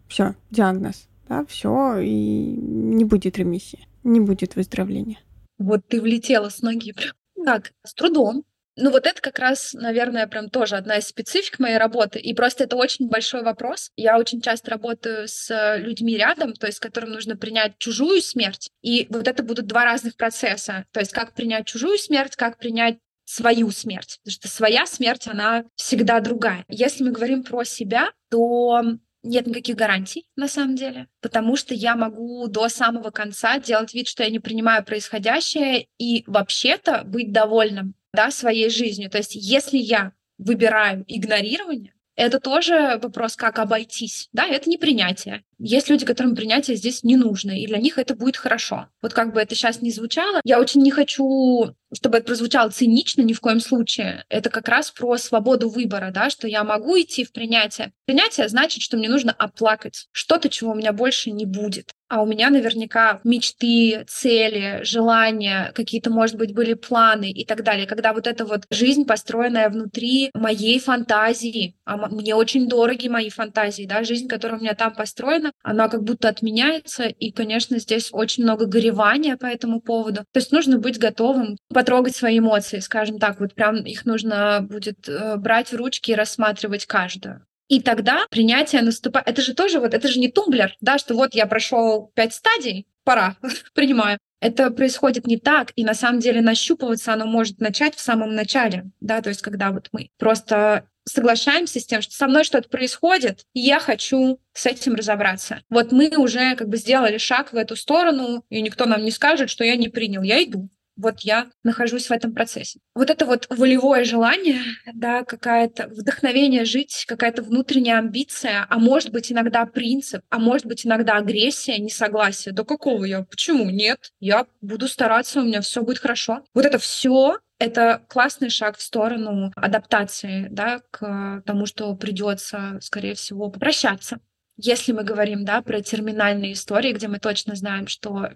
[0.08, 5.18] все, диагноз, да, все, и не будет ремиссии, не будет выздоровления.
[5.58, 7.12] Вот ты влетела с ноги прям.
[7.44, 7.72] Как?
[7.84, 8.44] С трудом,
[8.80, 12.18] ну вот это как раз, наверное, прям тоже одна из специфик моей работы.
[12.18, 13.90] И просто это очень большой вопрос.
[13.96, 18.70] Я очень часто работаю с людьми рядом, то есть которым нужно принять чужую смерть.
[18.82, 20.86] И вот это будут два разных процесса.
[20.92, 24.18] То есть как принять чужую смерть, как принять свою смерть.
[24.24, 26.64] Потому что своя смерть, она всегда другая.
[26.68, 28.82] Если мы говорим про себя, то
[29.22, 34.08] нет никаких гарантий на самом деле, потому что я могу до самого конца делать вид,
[34.08, 39.10] что я не принимаю происходящее и вообще-то быть довольным да, своей жизнью.
[39.10, 44.28] То есть если я выбираю игнорирование, это тоже вопрос, как обойтись.
[44.32, 45.42] Да, это не принятие.
[45.58, 48.88] Есть люди, которым принятие здесь не нужно, и для них это будет хорошо.
[49.00, 53.22] Вот как бы это сейчас не звучало, я очень не хочу, чтобы это прозвучало цинично
[53.22, 54.24] ни в коем случае.
[54.28, 57.92] Это как раз про свободу выбора, да, что я могу идти в принятие.
[58.06, 62.26] Принятие значит, что мне нужно оплакать что-то, чего у меня больше не будет а у
[62.26, 67.86] меня наверняка мечты, цели, желания, какие-то, может быть, были планы и так далее.
[67.86, 73.86] Когда вот эта вот жизнь, построенная внутри моей фантазии, а мне очень дороги мои фантазии,
[73.86, 78.42] да, жизнь, которая у меня там построена, она как будто отменяется, и, конечно, здесь очень
[78.42, 80.24] много горевания по этому поводу.
[80.32, 85.08] То есть нужно быть готовым потрогать свои эмоции, скажем так, вот прям их нужно будет
[85.08, 87.46] э, брать в ручки и рассматривать каждую.
[87.68, 89.26] И тогда принятие наступает.
[89.26, 92.86] Это же тоже вот, это же не тумблер, да, что вот я прошел пять стадий,
[93.02, 93.38] пора,
[93.74, 94.18] принимаю.
[94.42, 98.90] Это происходит не так, и на самом деле нащупываться оно может начать в самом начале,
[99.00, 103.46] да, то есть когда вот мы просто соглашаемся с тем, что со мной что-то происходит,
[103.54, 105.62] и я хочу с этим разобраться.
[105.70, 109.48] Вот мы уже как бы сделали шаг в эту сторону, и никто нам не скажет,
[109.48, 110.68] что я не принял, я иду
[111.00, 112.80] вот я нахожусь в этом процессе.
[112.94, 119.32] Вот это вот волевое желание, да, какая-то вдохновение жить, какая-то внутренняя амбиция, а может быть
[119.32, 122.52] иногда принцип, а может быть иногда агрессия, несогласие.
[122.52, 123.22] Да какого я?
[123.22, 123.70] Почему?
[123.70, 126.44] Нет, я буду стараться, у меня все будет хорошо.
[126.54, 133.14] Вот это все это классный шаг в сторону адаптации да, к тому, что придется, скорее
[133.14, 134.18] всего, попрощаться.
[134.56, 138.30] Если мы говорим да, про терминальные истории, где мы точно знаем, что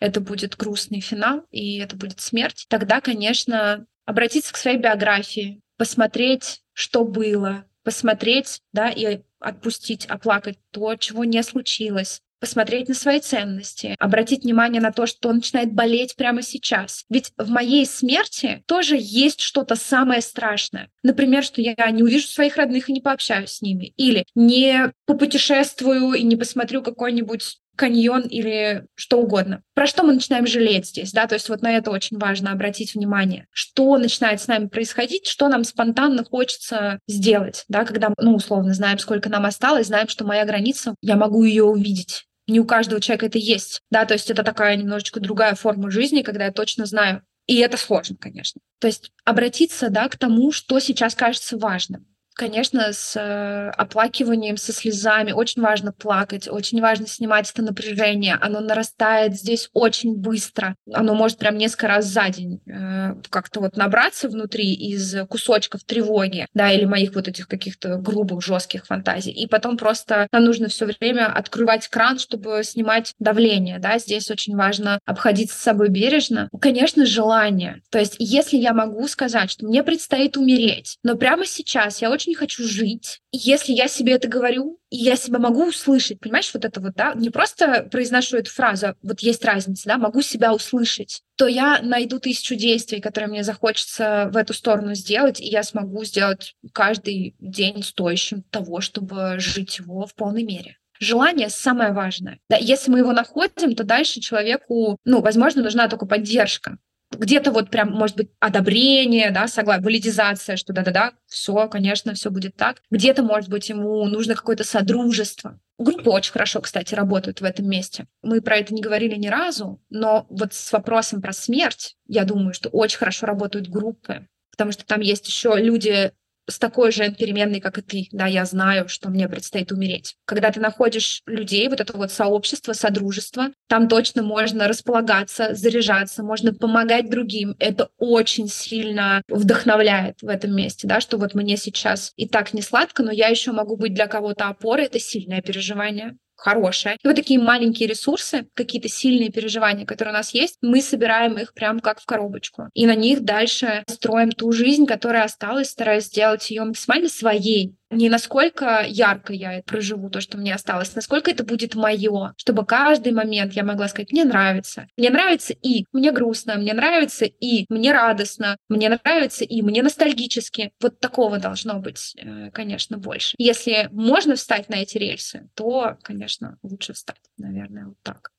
[0.00, 6.62] это будет грустный финал и это будет смерть, тогда, конечно, обратиться к своей биографии, посмотреть,
[6.72, 13.96] что было, посмотреть, да, и отпустить, оплакать то, чего не случилось, посмотреть на свои ценности,
[13.98, 17.04] обратить внимание на то, что он начинает болеть прямо сейчас.
[17.08, 20.90] Ведь в моей смерти тоже есть что-то самое страшное.
[21.02, 23.92] Например, что я не увижу своих родных и не пообщаюсь с ними.
[23.96, 29.62] Или не попутешествую и не посмотрю какой-нибудь каньон или что угодно.
[29.74, 32.94] Про что мы начинаем жалеть здесь, да, то есть вот на это очень важно обратить
[32.94, 33.46] внимание.
[33.52, 38.98] Что начинает с нами происходить, что нам спонтанно хочется сделать, да, когда, ну, условно, знаем,
[38.98, 43.26] сколько нам осталось, знаем, что моя граница, я могу ее увидеть не у каждого человека
[43.26, 47.22] это есть, да, то есть это такая немножечко другая форма жизни, когда я точно знаю,
[47.46, 48.60] и это сложно, конечно.
[48.80, 52.06] То есть обратиться, да, к тому, что сейчас кажется важным
[52.38, 55.32] конечно, с э, оплакиванием, со слезами.
[55.32, 58.38] Очень важно плакать, очень важно снимать это напряжение.
[58.40, 60.76] Оно нарастает здесь очень быстро.
[60.92, 66.46] Оно может прям несколько раз за день э, как-то вот набраться внутри из кусочков тревоги,
[66.54, 69.32] да, или моих вот этих каких-то грубых, жестких фантазий.
[69.32, 73.98] И потом просто нам нужно все время открывать кран, чтобы снимать давление, да.
[73.98, 76.48] Здесь очень важно обходиться с собой бережно.
[76.60, 77.82] Конечно, желание.
[77.90, 82.27] То есть, если я могу сказать, что мне предстоит умереть, но прямо сейчас я очень
[82.28, 83.20] очень хочу жить.
[83.32, 87.14] Если я себе это говорю, и я себя могу услышать, понимаешь, вот это вот, да,
[87.14, 91.80] не просто произношу эту фразу, а вот есть разница, да, могу себя услышать, то я
[91.82, 97.34] найду тысячу действий, которые мне захочется в эту сторону сделать, и я смогу сделать каждый
[97.38, 100.76] день стоящим того, чтобы жить его в полной мере.
[101.00, 102.40] Желание самое важное.
[102.50, 106.78] Да, если мы его находим, то дальше человеку, ну, возможно, нужна только поддержка
[107.10, 112.56] где-то вот прям, может быть, одобрение, да, согласие, валидизация, что да-да-да, все, конечно, все будет
[112.56, 112.82] так.
[112.90, 115.58] Где-то, может быть, ему нужно какое-то содружество.
[115.78, 118.06] Группы очень хорошо, кстати, работают в этом месте.
[118.22, 122.52] Мы про это не говорили ни разу, но вот с вопросом про смерть, я думаю,
[122.52, 126.12] что очень хорошо работают группы, потому что там есть еще люди
[126.48, 128.08] с такой же переменной, как и ты.
[128.12, 130.16] Да, я знаю, что мне предстоит умереть.
[130.24, 136.54] Когда ты находишь людей, вот это вот сообщество, содружество, там точно можно располагаться, заряжаться, можно
[136.54, 137.54] помогать другим.
[137.58, 142.62] Это очень сильно вдохновляет в этом месте, да, что вот мне сейчас и так не
[142.62, 144.86] сладко, но я еще могу быть для кого-то опорой.
[144.86, 146.96] Это сильное переживание хорошее.
[147.02, 151.52] И вот такие маленькие ресурсы, какие-то сильные переживания, которые у нас есть, мы собираем их
[151.52, 152.68] прям как в коробочку.
[152.74, 158.08] И на них дальше строим ту жизнь, которая осталась, стараясь сделать ее максимально своей, не
[158.08, 163.52] насколько ярко я проживу то, что мне осталось, насколько это будет мое, чтобы каждый момент
[163.52, 164.86] я могла сказать, мне нравится.
[164.96, 170.72] Мне нравится и мне грустно, мне нравится и мне радостно, мне нравится и мне ностальгически.
[170.80, 173.34] Вот такого должно быть, э, конечно, больше.
[173.38, 178.30] Если можно встать на эти рельсы, то, конечно, лучше встать, наверное, вот так.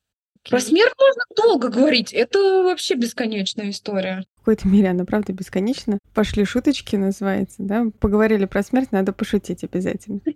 [0.49, 2.11] Про смерть можно долго говорить.
[2.11, 4.25] Это вообще бесконечная история.
[4.35, 5.99] В какой-то мере она, правда, бесконечна.
[6.13, 7.85] Пошли шуточки, называется, да?
[7.99, 10.21] Поговорили про смерть, надо пошутить обязательно.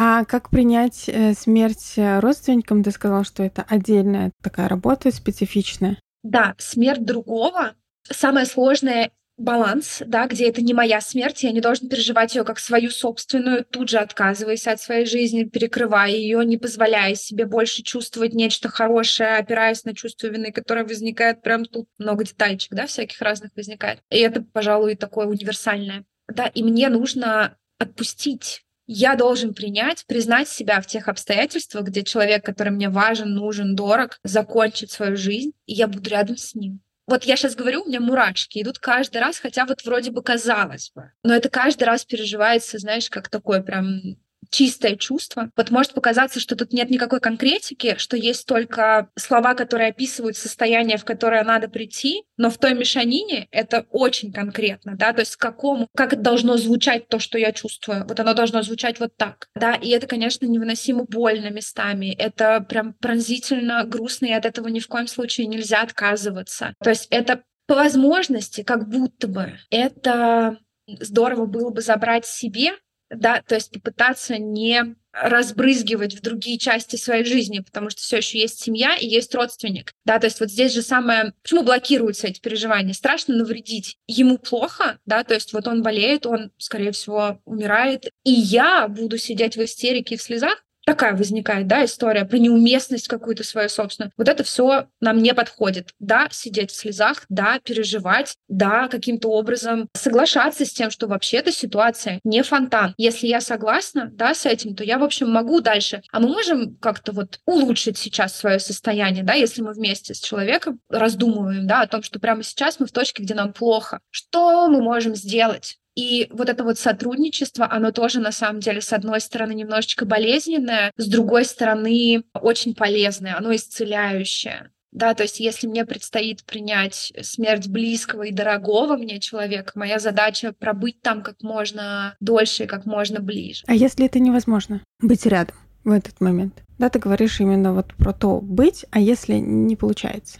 [0.00, 2.84] А как принять э, смерть родственникам?
[2.84, 5.98] Ты сказал, что это отдельная такая работа, специфичная.
[6.22, 7.72] Да, смерть другого.
[8.02, 12.58] Самое сложное баланс, да, где это не моя смерть, я не должен переживать ее как
[12.58, 18.34] свою собственную, тут же отказываясь от своей жизни, перекрывая ее, не позволяя себе больше чувствовать
[18.34, 21.88] нечто хорошее, опираясь на чувство вины, которое возникает прям тут.
[21.98, 24.00] Много детальчик, да, всяких разных возникает.
[24.10, 26.04] И это, пожалуй, такое универсальное.
[26.28, 32.42] Да, и мне нужно отпустить я должен принять, признать себя в тех обстоятельствах, где человек,
[32.42, 36.80] который мне важен, нужен, дорог, закончит свою жизнь, и я буду рядом с ним.
[37.08, 40.92] Вот я сейчас говорю, у меня мурашки идут каждый раз, хотя вот вроде бы казалось
[40.94, 41.10] бы.
[41.22, 44.18] Но это каждый раз переживается, знаешь, как такое прям
[44.50, 45.50] чистое чувство.
[45.56, 50.98] Вот может показаться, что тут нет никакой конкретики, что есть только слова, которые описывают состояние,
[50.98, 55.88] в которое надо прийти, но в той мешанине это очень конкретно, да, то есть какому,
[55.96, 58.06] как должно звучать то, что я чувствую.
[58.06, 62.94] Вот оно должно звучать вот так, да, и это, конечно, невыносимо больно местами, это прям
[62.94, 66.74] пронзительно грустно, и от этого ни в коем случае нельзя отказываться.
[66.82, 72.72] То есть это по возможности, как будто бы это здорово было бы забрать себе,
[73.10, 78.38] да, то есть попытаться не разбрызгивать в другие части своей жизни, потому что все еще
[78.38, 79.92] есть семья и есть родственник.
[80.04, 82.92] Да, то есть вот здесь же самое, почему блокируются эти переживания?
[82.92, 83.96] Страшно навредить.
[84.06, 89.18] Ему плохо, да, то есть вот он болеет, он, скорее всего, умирает, и я буду
[89.18, 94.10] сидеть в истерике и в слезах, такая возникает, да, история про неуместность какую-то свою собственную.
[94.16, 95.90] Вот это все нам не подходит.
[95.98, 101.52] Да, сидеть в слезах, да, переживать, да, каким-то образом соглашаться с тем, что вообще эта
[101.52, 102.94] ситуация не фонтан.
[102.96, 106.00] Если я согласна, да, с этим, то я, в общем, могу дальше.
[106.10, 110.80] А мы можем как-то вот улучшить сейчас свое состояние, да, если мы вместе с человеком
[110.88, 114.00] раздумываем, да, о том, что прямо сейчас мы в точке, где нам плохо.
[114.08, 115.76] Что мы можем сделать?
[115.98, 120.92] И вот это вот сотрудничество, оно тоже на самом деле, с одной стороны, немножечко болезненное,
[120.96, 124.70] с другой стороны, очень полезное, оно исцеляющее.
[124.92, 130.52] Да, то есть если мне предстоит принять смерть близкого и дорогого мне человека, моя задача
[130.52, 133.64] пробыть там как можно дольше и как можно ближе.
[133.66, 136.62] А если это невозможно, быть рядом в этот момент?
[136.78, 140.38] Да, ты говоришь именно вот про то быть, а если не получается?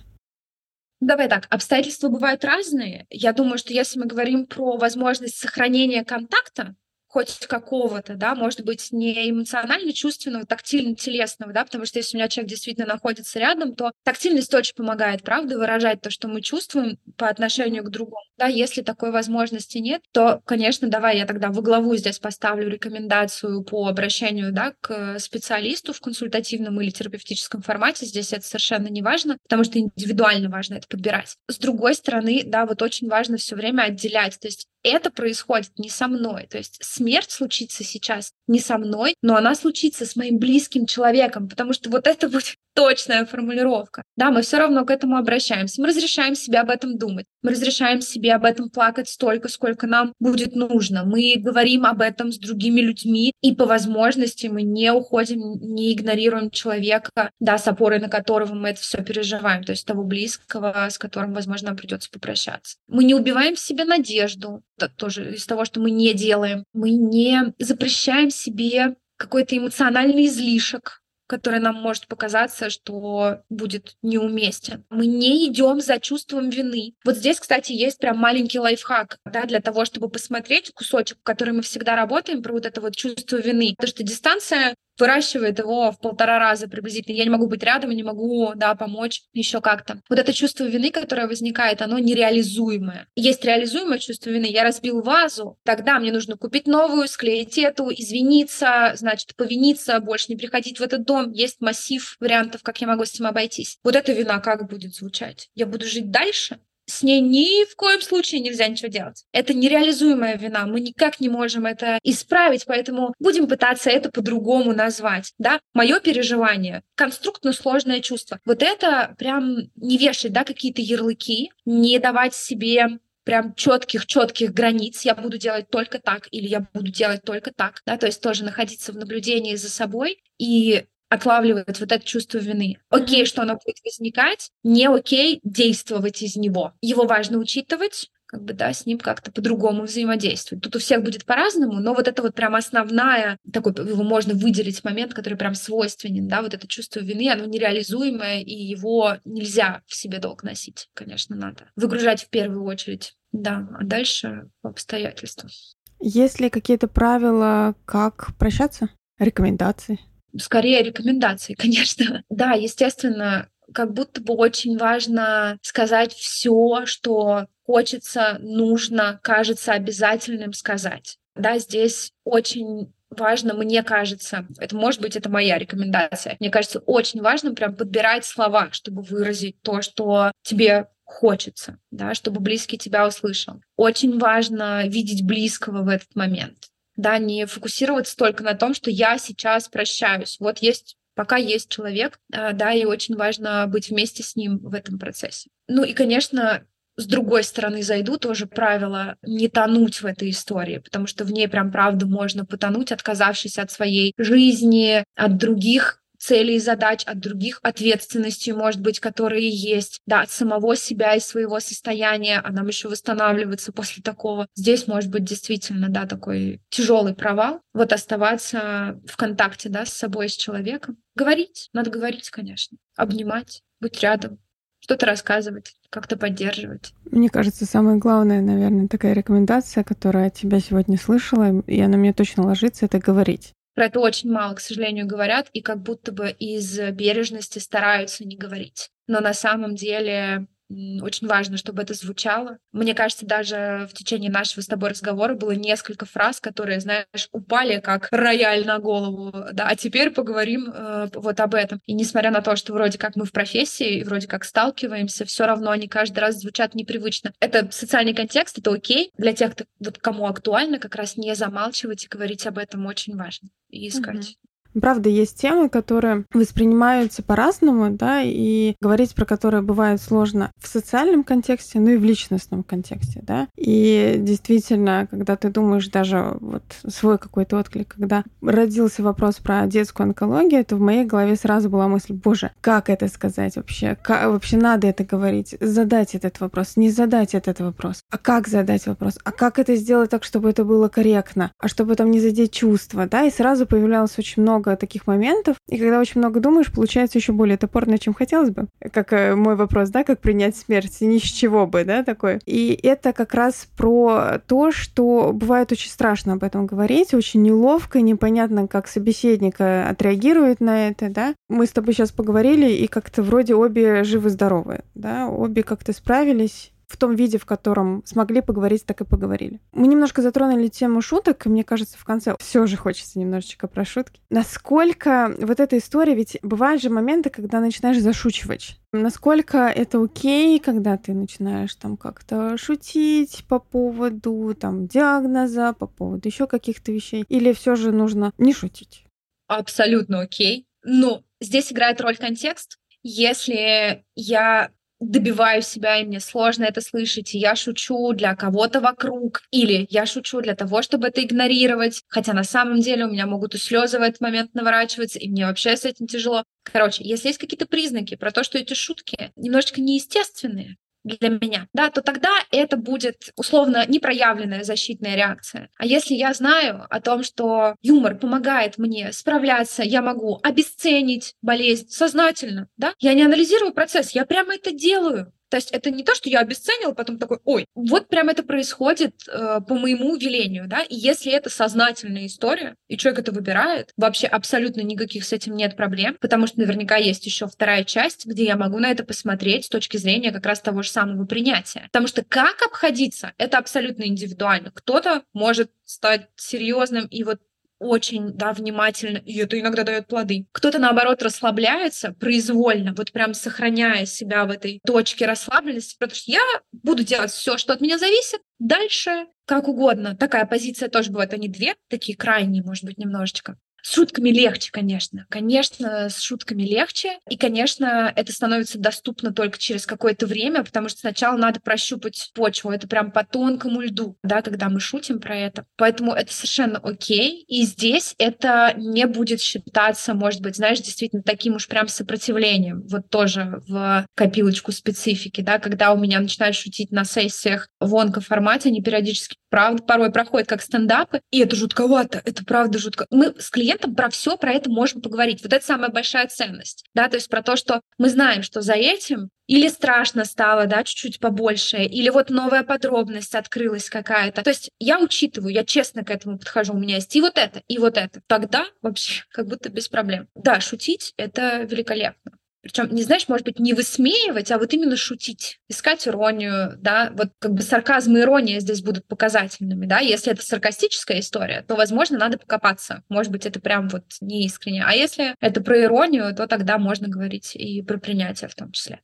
[1.00, 3.06] Давай так, обстоятельства бывают разные.
[3.10, 6.74] Я думаю, что если мы говорим про возможность сохранения контакта,
[7.08, 12.50] хоть какого-то, да, может быть, не эмоционально-чувственного, тактильно-телесного, да, потому что если у меня человек
[12.50, 17.82] действительно находится рядом, то тактильность очень помогает, правда, выражать то, что мы чувствуем по отношению
[17.82, 18.22] к другому.
[18.36, 23.64] Да, если такой возможности нет, то, конечно, давай я тогда во главу здесь поставлю рекомендацию
[23.64, 28.06] по обращению, да, к специалисту в консультативном или терапевтическом формате.
[28.06, 31.36] Здесь это совершенно не важно, потому что индивидуально важно это подбирать.
[31.48, 35.90] С другой стороны, да, вот очень важно все время отделять, то есть это происходит не
[35.90, 36.46] со мной.
[36.46, 41.48] То есть смерть случится сейчас не со мной, но она случится с моим близким человеком,
[41.48, 44.02] потому что вот это будет точная формулировка.
[44.16, 45.80] Да, мы все равно к этому обращаемся.
[45.80, 47.26] Мы разрешаем себе об этом думать.
[47.42, 51.04] Мы разрешаем себе об этом плакать столько, сколько нам будет нужно.
[51.04, 56.50] Мы говорим об этом с другими людьми, и по возможности мы не уходим, не игнорируем
[56.50, 60.98] человека, да, с опорой на которого мы это все переживаем, то есть того близкого, с
[60.98, 62.76] которым, возможно, придется попрощаться.
[62.88, 66.64] Мы не убиваем в себе надежду, это тоже из того, что мы не делаем.
[66.72, 74.84] Мы не запрещаем себе какой-то эмоциональный излишек, который нам может показаться, что будет неуместен.
[74.90, 76.94] Мы не идем за чувством вины.
[77.04, 81.62] Вот здесь, кстати, есть прям маленький лайфхак да, для того, чтобы посмотреть кусочек, который мы
[81.62, 83.74] всегда работаем, про вот это вот чувство вины.
[83.76, 87.16] Потому что дистанция выращивает его в полтора раза приблизительно.
[87.16, 90.00] Я не могу быть рядом, не могу, да, помочь еще как-то.
[90.08, 93.08] Вот это чувство вины, которое возникает, оно нереализуемое.
[93.16, 94.46] Есть реализуемое чувство вины.
[94.46, 100.36] Я разбил вазу, тогда мне нужно купить новую, склеить эту, извиниться, значит, повиниться, больше не
[100.36, 101.32] приходить в этот дом.
[101.32, 103.78] Есть массив вариантов, как я могу с этим обойтись.
[103.82, 105.50] Вот эта вина как будет звучать?
[105.54, 106.58] Я буду жить дальше?
[106.88, 109.24] С ней ни в коем случае нельзя ничего делать.
[109.32, 115.34] Это нереализуемая вина, мы никак не можем это исправить, поэтому будем пытаться это по-другому назвать.
[115.38, 115.60] Да?
[115.74, 118.40] Мое переживание— конструктно сложное чувство.
[118.44, 125.02] Вот это прям не вешать да, какие-то ярлыки, не давать себе прям четких, четких границ.
[125.02, 127.82] Я буду делать только так или я буду делать только так.
[127.84, 127.98] Да?
[127.98, 132.78] То есть тоже находиться в наблюдении за собой и отлавливает вот это чувство вины.
[132.90, 136.74] Окей, что оно будет возникать, не окей действовать из него.
[136.80, 140.62] Его важно учитывать, как бы, да, с ним как-то по-другому взаимодействовать.
[140.62, 144.84] Тут у всех будет по-разному, но вот это вот прям основная, такой, его можно выделить
[144.84, 149.94] момент, который прям свойственен, да, вот это чувство вины, оно нереализуемое, и его нельзя в
[149.94, 151.70] себе долг носить, конечно, надо.
[151.74, 155.50] Выгружать в первую очередь, да, а дальше по обстоятельствам.
[155.98, 158.90] Есть ли какие-то правила, как прощаться?
[159.18, 159.98] Рекомендации?
[160.36, 162.24] Скорее рекомендации, конечно.
[162.28, 171.18] Да, естественно, как будто бы очень важно сказать все, что хочется, нужно, кажется обязательным сказать.
[171.34, 177.22] Да, здесь очень важно, мне кажется, это может быть это моя рекомендация, мне кажется, очень
[177.22, 183.62] важно прям подбирать слова, чтобы выразить то, что тебе хочется, да, чтобы близкий тебя услышал.
[183.76, 186.68] Очень важно видеть близкого в этот момент
[186.98, 190.36] да, не фокусироваться только на том, что я сейчас прощаюсь.
[190.40, 194.74] Вот есть пока есть человек, а, да, и очень важно быть вместе с ним в
[194.74, 195.48] этом процессе.
[195.66, 196.64] Ну и, конечно,
[196.96, 201.48] с другой стороны зайду, тоже правило не тонуть в этой истории, потому что в ней
[201.48, 207.60] прям правда можно потонуть, отказавшись от своей жизни, от других целей и задач, от других
[207.62, 212.88] ответственностей, может быть, которые есть, да, от самого себя и своего состояния, а нам еще
[212.88, 214.48] восстанавливаться после такого.
[214.54, 217.60] Здесь может быть действительно, да, такой тяжелый провал.
[217.72, 220.98] Вот оставаться в контакте, да, с собой, с человеком.
[221.14, 222.76] Говорить, надо говорить, конечно.
[222.96, 224.38] Обнимать, быть рядом,
[224.80, 226.92] что-то рассказывать, как-то поддерживать.
[227.10, 232.12] Мне кажется, самая главная, наверное, такая рекомендация, которая от тебя сегодня слышала, и она мне
[232.12, 233.54] точно ложится, это говорить.
[233.78, 238.36] Про это очень мало, к сожалению, говорят, и как будто бы из бережности стараются не
[238.36, 238.90] говорить.
[239.06, 242.58] Но на самом деле Очень важно, чтобы это звучало.
[242.72, 247.80] Мне кажется, даже в течение нашего с тобой разговора было несколько фраз, которые, знаешь, упали
[247.80, 249.32] как рояль на голову.
[249.52, 251.80] Да, а теперь поговорим э, вот об этом.
[251.86, 255.46] И несмотря на то, что вроде как мы в профессии, и вроде как сталкиваемся, все
[255.46, 257.32] равно они каждый раз звучат непривычно.
[257.40, 259.10] Это социальный контекст, это окей.
[259.16, 263.16] Для тех, кто, вот кому актуально, как раз не замалчивать и говорить об этом очень
[263.16, 263.48] важно.
[263.70, 264.16] И искать.
[264.16, 264.47] Mm-hmm.
[264.80, 271.24] Правда, есть темы, которые воспринимаются по-разному, да, и говорить про которые бывает сложно в социальном
[271.24, 273.48] контексте, ну и в личностном контексте, да.
[273.56, 280.06] И действительно, когда ты думаешь даже вот свой какой-то отклик, когда родился вопрос про детскую
[280.06, 283.96] онкологию, то в моей голове сразу была мысль, боже, как это сказать вообще?
[284.02, 285.56] Как, вообще надо это говорить?
[285.60, 288.02] Задать этот вопрос, не задать этот вопрос.
[288.10, 289.18] А как задать вопрос?
[289.24, 291.52] А как это сделать так, чтобы это было корректно?
[291.58, 293.24] А чтобы там не задеть чувства, да?
[293.24, 297.32] И сразу появлялось очень много много таких моментов, и когда очень много думаешь, получается еще
[297.32, 298.66] более топорно, чем хотелось бы.
[298.92, 302.40] Как э, мой вопрос, да, как принять смерть, ни с чего бы, да, такой.
[302.46, 308.00] И это как раз про то, что бывает очень страшно об этом говорить, очень неловко,
[308.00, 311.34] непонятно, как собеседник э, отреагирует на это, да.
[311.48, 316.96] Мы с тобой сейчас поговорили, и как-то вроде обе живы-здоровы, да, обе как-то справились в
[316.96, 319.60] том виде, в котором смогли поговорить, так и поговорили.
[319.72, 323.84] Мы немножко затронули тему шуток, и мне кажется, в конце все же хочется немножечко про
[323.84, 324.20] шутки.
[324.30, 328.78] Насколько вот эта история, ведь бывают же моменты, когда начинаешь зашучивать.
[328.92, 336.26] Насколько это окей, когда ты начинаешь там как-то шутить по поводу там диагноза, по поводу
[336.26, 339.04] еще каких-то вещей, или все же нужно не шутить?
[339.46, 340.66] Абсолютно окей.
[340.84, 342.78] Но здесь играет роль контекст.
[343.02, 344.70] Если я
[345.00, 350.06] добиваю себя, и мне сложно это слышать, и я шучу для кого-то вокруг, или я
[350.06, 353.98] шучу для того, чтобы это игнорировать, хотя на самом деле у меня могут и слезы
[353.98, 356.44] в этот момент наворачиваться, и мне вообще с этим тяжело.
[356.64, 360.76] Короче, если есть какие-то признаки про то, что эти шутки немножечко неестественные,
[361.08, 365.70] для меня, да, то тогда это будет условно непроявленная защитная реакция.
[365.78, 371.88] А если я знаю о том, что юмор помогает мне справляться, я могу обесценить болезнь
[371.88, 375.32] сознательно, да, я не анализирую процесс, я прямо это делаю.
[375.50, 379.14] То есть это не то, что я обесценила, потом такой, ой, вот прям это происходит
[379.28, 384.26] э, по моему велению, да, и если это сознательная история, и человек это выбирает, вообще
[384.26, 388.56] абсолютно никаких с этим нет проблем, потому что наверняка есть еще вторая часть, где я
[388.56, 391.82] могу на это посмотреть с точки зрения как раз того же самого принятия.
[391.92, 394.70] Потому что как обходиться, это абсолютно индивидуально.
[394.70, 397.40] Кто-то может стать серьезным и вот
[397.78, 400.46] очень, да, внимательно, и это иногда дает плоды.
[400.52, 406.42] Кто-то, наоборот, расслабляется произвольно, вот прям сохраняя себя в этой точке расслабленности, потому что я
[406.72, 410.16] буду делать все, что от меня зависит, дальше как угодно.
[410.16, 411.32] Такая позиция тоже бывает.
[411.32, 413.56] Они две, такие крайние, может быть, немножечко.
[413.88, 415.24] С шутками легче, конечно.
[415.30, 417.20] Конечно, с шутками легче.
[417.30, 422.70] И, конечно, это становится доступно только через какое-то время, потому что сначала надо прощупать почву.
[422.70, 425.64] Это прям по тонкому льду, да, когда мы шутим про это.
[425.78, 427.46] Поэтому это совершенно окей.
[427.48, 432.82] И здесь это не будет считаться, может быть, знаешь, действительно таким уж прям сопротивлением.
[432.90, 438.68] Вот тоже в копилочку специфики, да, когда у меня начинают шутить на сессиях в онко-формате,
[438.68, 443.06] они периодически, правда, порой проходят как стендапы, и это жутковато, это правда жутко.
[443.10, 445.42] Мы с клиентом про все про это можем поговорить.
[445.42, 448.74] Вот это самая большая ценность, да, то есть про то, что мы знаем, что за
[448.74, 454.42] этим или страшно стало, да, чуть-чуть побольше, или вот новая подробность открылась какая-то.
[454.42, 457.62] То есть я учитываю, я честно к этому подхожу, у меня есть и вот это,
[457.66, 458.20] и вот это.
[458.26, 460.28] Тогда вообще как будто без проблем.
[460.34, 462.37] Да, шутить— это великолепно.
[462.68, 467.30] Причем, не знаешь, может быть, не высмеивать, а вот именно шутить, искать иронию, да, вот
[467.38, 472.18] как бы сарказм и ирония здесь будут показательными, да, если это саркастическая история, то, возможно,
[472.18, 476.46] надо покопаться, может быть, это прям вот не искренне, а если это про иронию, то
[476.46, 479.00] тогда можно говорить и про принятие в том числе.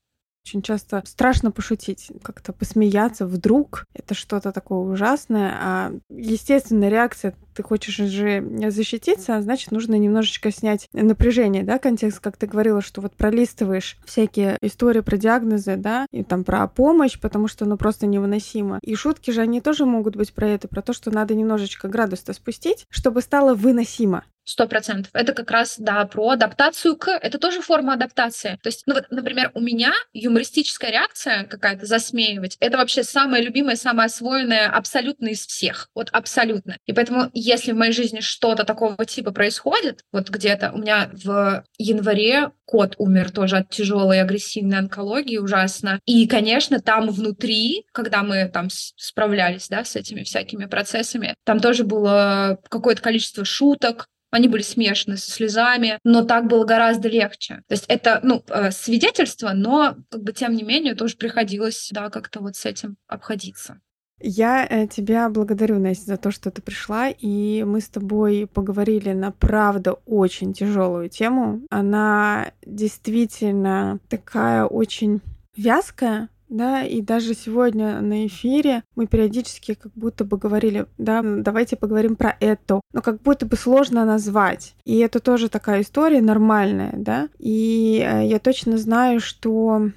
[0.47, 3.86] Очень часто страшно пошутить, как-то посмеяться вдруг.
[3.95, 5.57] Это что-то такое ужасное.
[5.59, 12.20] А естественная реакция, ты хочешь же защититься, а значит, нужно немножечко снять напряжение, да, контекст,
[12.20, 17.18] как ты говорила, что вот пролистываешь всякие истории про диагнозы, да, и там про помощь,
[17.18, 18.80] потому что ну просто невыносимо.
[18.82, 22.34] И шутки же, они тоже могут быть про это, про то, что надо немножечко градус-то
[22.34, 24.24] спустить, чтобы стало выносимо.
[24.45, 25.11] Сто процентов.
[25.14, 27.11] Это как раз, да, про адаптацию к...
[27.11, 28.59] Это тоже форма адаптации.
[28.62, 33.76] То есть, ну вот, например, у меня юмористическая реакция какая-то, засмеивать, это вообще самое любимое,
[33.76, 35.88] самое освоенное абсолютно из всех.
[35.95, 36.76] Вот абсолютно.
[36.86, 41.64] И поэтому, если в моей жизни что-то такого типа происходит, вот где-то у меня в
[41.78, 46.01] январе кот умер тоже от тяжелой агрессивной онкологии, ужасно.
[46.07, 51.84] И, конечно, там внутри, когда мы там справлялись, да, с этими всякими процессами, там тоже
[51.84, 57.62] было какое-то количество шуток, они были смешаны со слезами, но так было гораздо легче.
[57.68, 62.11] То есть это, ну, э, свидетельство, но, как бы, тем не менее, тоже приходилось, да,
[62.11, 63.80] как-то вот с этим обходиться.
[64.20, 69.12] Я э, тебя благодарю, Настя, за то, что ты пришла, и мы с тобой поговорили
[69.12, 71.62] на правда очень тяжелую тему.
[71.70, 75.20] Она действительно такая очень
[75.57, 81.76] вязкая, да, и даже сегодня на эфире мы периодически как будто бы говорили, да, давайте
[81.76, 84.74] поговорим про это, но как будто бы сложно назвать.
[84.84, 89.90] И это тоже такая история нормальная, да, и э, я точно знаю, что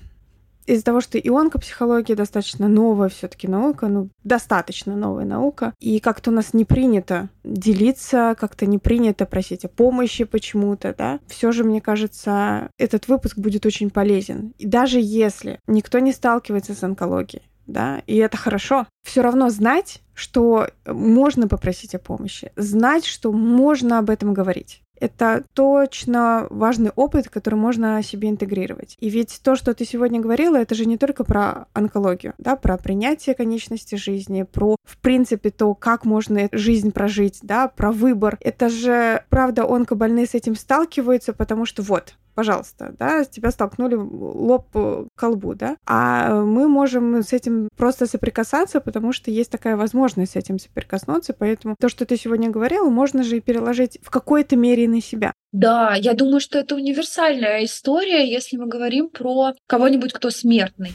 [0.68, 6.30] из-за того, что и онкопсихология достаточно новая все-таки наука, ну, достаточно новая наука, и как-то
[6.30, 11.64] у нас не принято делиться, как-то не принято просить о помощи почему-то, да, все же,
[11.64, 14.54] мне кажется, этот выпуск будет очень полезен.
[14.58, 18.88] И даже если никто не сталкивается с онкологией, да, и это хорошо.
[19.04, 24.82] Все равно знать, что можно попросить о помощи, знать, что можно об этом говорить.
[25.00, 28.96] Это точно важный опыт, который можно себе интегрировать.
[29.00, 32.78] И ведь то, что ты сегодня говорила, это же не только про онкологию, да, про
[32.78, 38.38] принятие конечности жизни, про, в принципе, то, как можно жизнь прожить, да, про выбор.
[38.42, 44.68] Это же, правда, онкобольные с этим сталкиваются, потому что вот, пожалуйста, да, тебя столкнули лоб
[44.72, 50.34] к колбу, да, а мы можем с этим просто соприкасаться, потому что есть такая возможность
[50.34, 54.56] с этим соприкоснуться, поэтому то, что ты сегодня говорила, можно же и переложить в какой-то
[54.56, 55.34] мере на себя.
[55.52, 60.92] Да, я думаю, что это универсальная история, если мы говорим про кого-нибудь, кто смертный.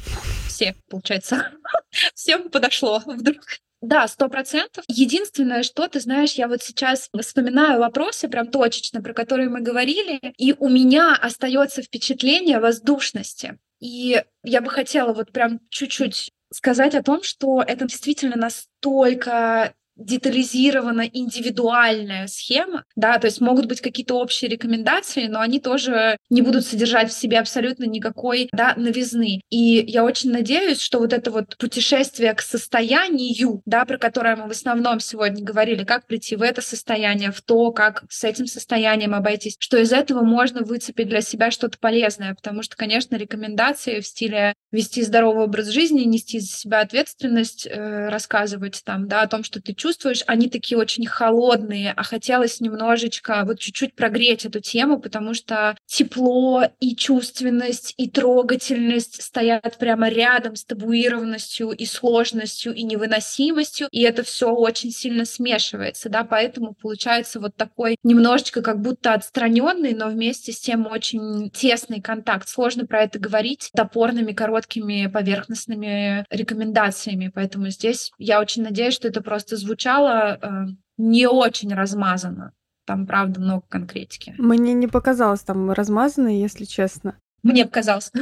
[0.47, 1.49] Все, получается,
[2.15, 3.43] всем подошло вдруг.
[3.83, 4.85] Да, сто процентов.
[4.87, 10.21] Единственное, что ты знаешь, я вот сейчас вспоминаю вопросы прям точечно, про которые мы говорили,
[10.39, 13.59] и у меня остается впечатление воздушности.
[13.81, 21.03] И я бы хотела вот прям чуть-чуть сказать о том, что это действительно настолько детализирована
[21.03, 26.65] индивидуальная схема, да, то есть могут быть какие-то общие рекомендации, но они тоже не будут
[26.67, 29.41] содержать в себе абсолютно никакой, да, новизны.
[29.51, 34.49] И я очень надеюсь, что вот это вот путешествие к состоянию, да, про которое мы
[34.49, 39.15] в основном сегодня говорили, как прийти в это состояние, в то, как с этим состоянием
[39.15, 44.07] обойтись, что из этого можно выцепить для себя что-то полезное, потому что, конечно, рекомендации в
[44.07, 49.45] стиле вести здоровый образ жизни, нести за себя ответственность, э, рассказывать там, да, о том,
[49.45, 49.92] что ты чувствуешь,
[50.27, 56.65] они такие очень холодные, а хотелось немножечко вот чуть-чуть прогреть эту тему, потому что тепло
[56.81, 64.23] и чувственность и трогательность стоят прямо рядом с табуированностью и сложностью и невыносимостью, и это
[64.23, 70.53] все очень сильно смешивается, да, поэтому получается вот такой немножечко как будто отстраненный, но вместе
[70.53, 72.49] с тем очень тесный контакт.
[72.49, 79.21] Сложно про это говорить топорными, короткими, поверхностными рекомендациями, поэтому здесь я очень надеюсь, что это
[79.21, 80.67] просто звучит звучало э,
[80.99, 82.53] не очень размазано.
[82.85, 84.35] Там, правда, много конкретики.
[84.39, 87.17] Мне не показалось там размазано, если честно.
[87.43, 88.13] Мне показалось.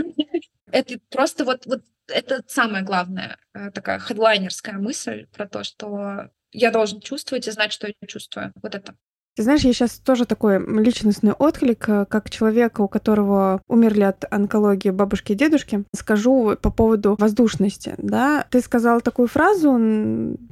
[0.70, 6.70] Это просто вот, вот это самая главная э, такая хедлайнерская мысль про то, что я
[6.70, 8.52] должен чувствовать и знать, что я чувствую.
[8.62, 8.94] Вот это.
[9.36, 14.24] Ты знаешь, я сейчас тоже такой личностный отклик, э, как человека, у которого умерли от
[14.30, 17.94] онкологии бабушки и дедушки, скажу по поводу воздушности.
[17.98, 18.44] Да?
[18.50, 19.70] Ты сказал такую фразу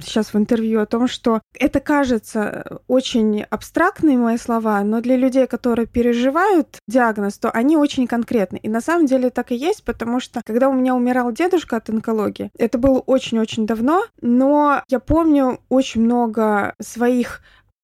[0.01, 5.45] сейчас в интервью о том, что это кажется очень абстрактные мои слова, но для людей,
[5.47, 8.57] которые переживают диагноз, то они очень конкретны.
[8.57, 11.89] И на самом деле так и есть, потому что когда у меня умирал дедушка от
[11.89, 17.41] онкологии, это было очень-очень давно, но я помню очень много своих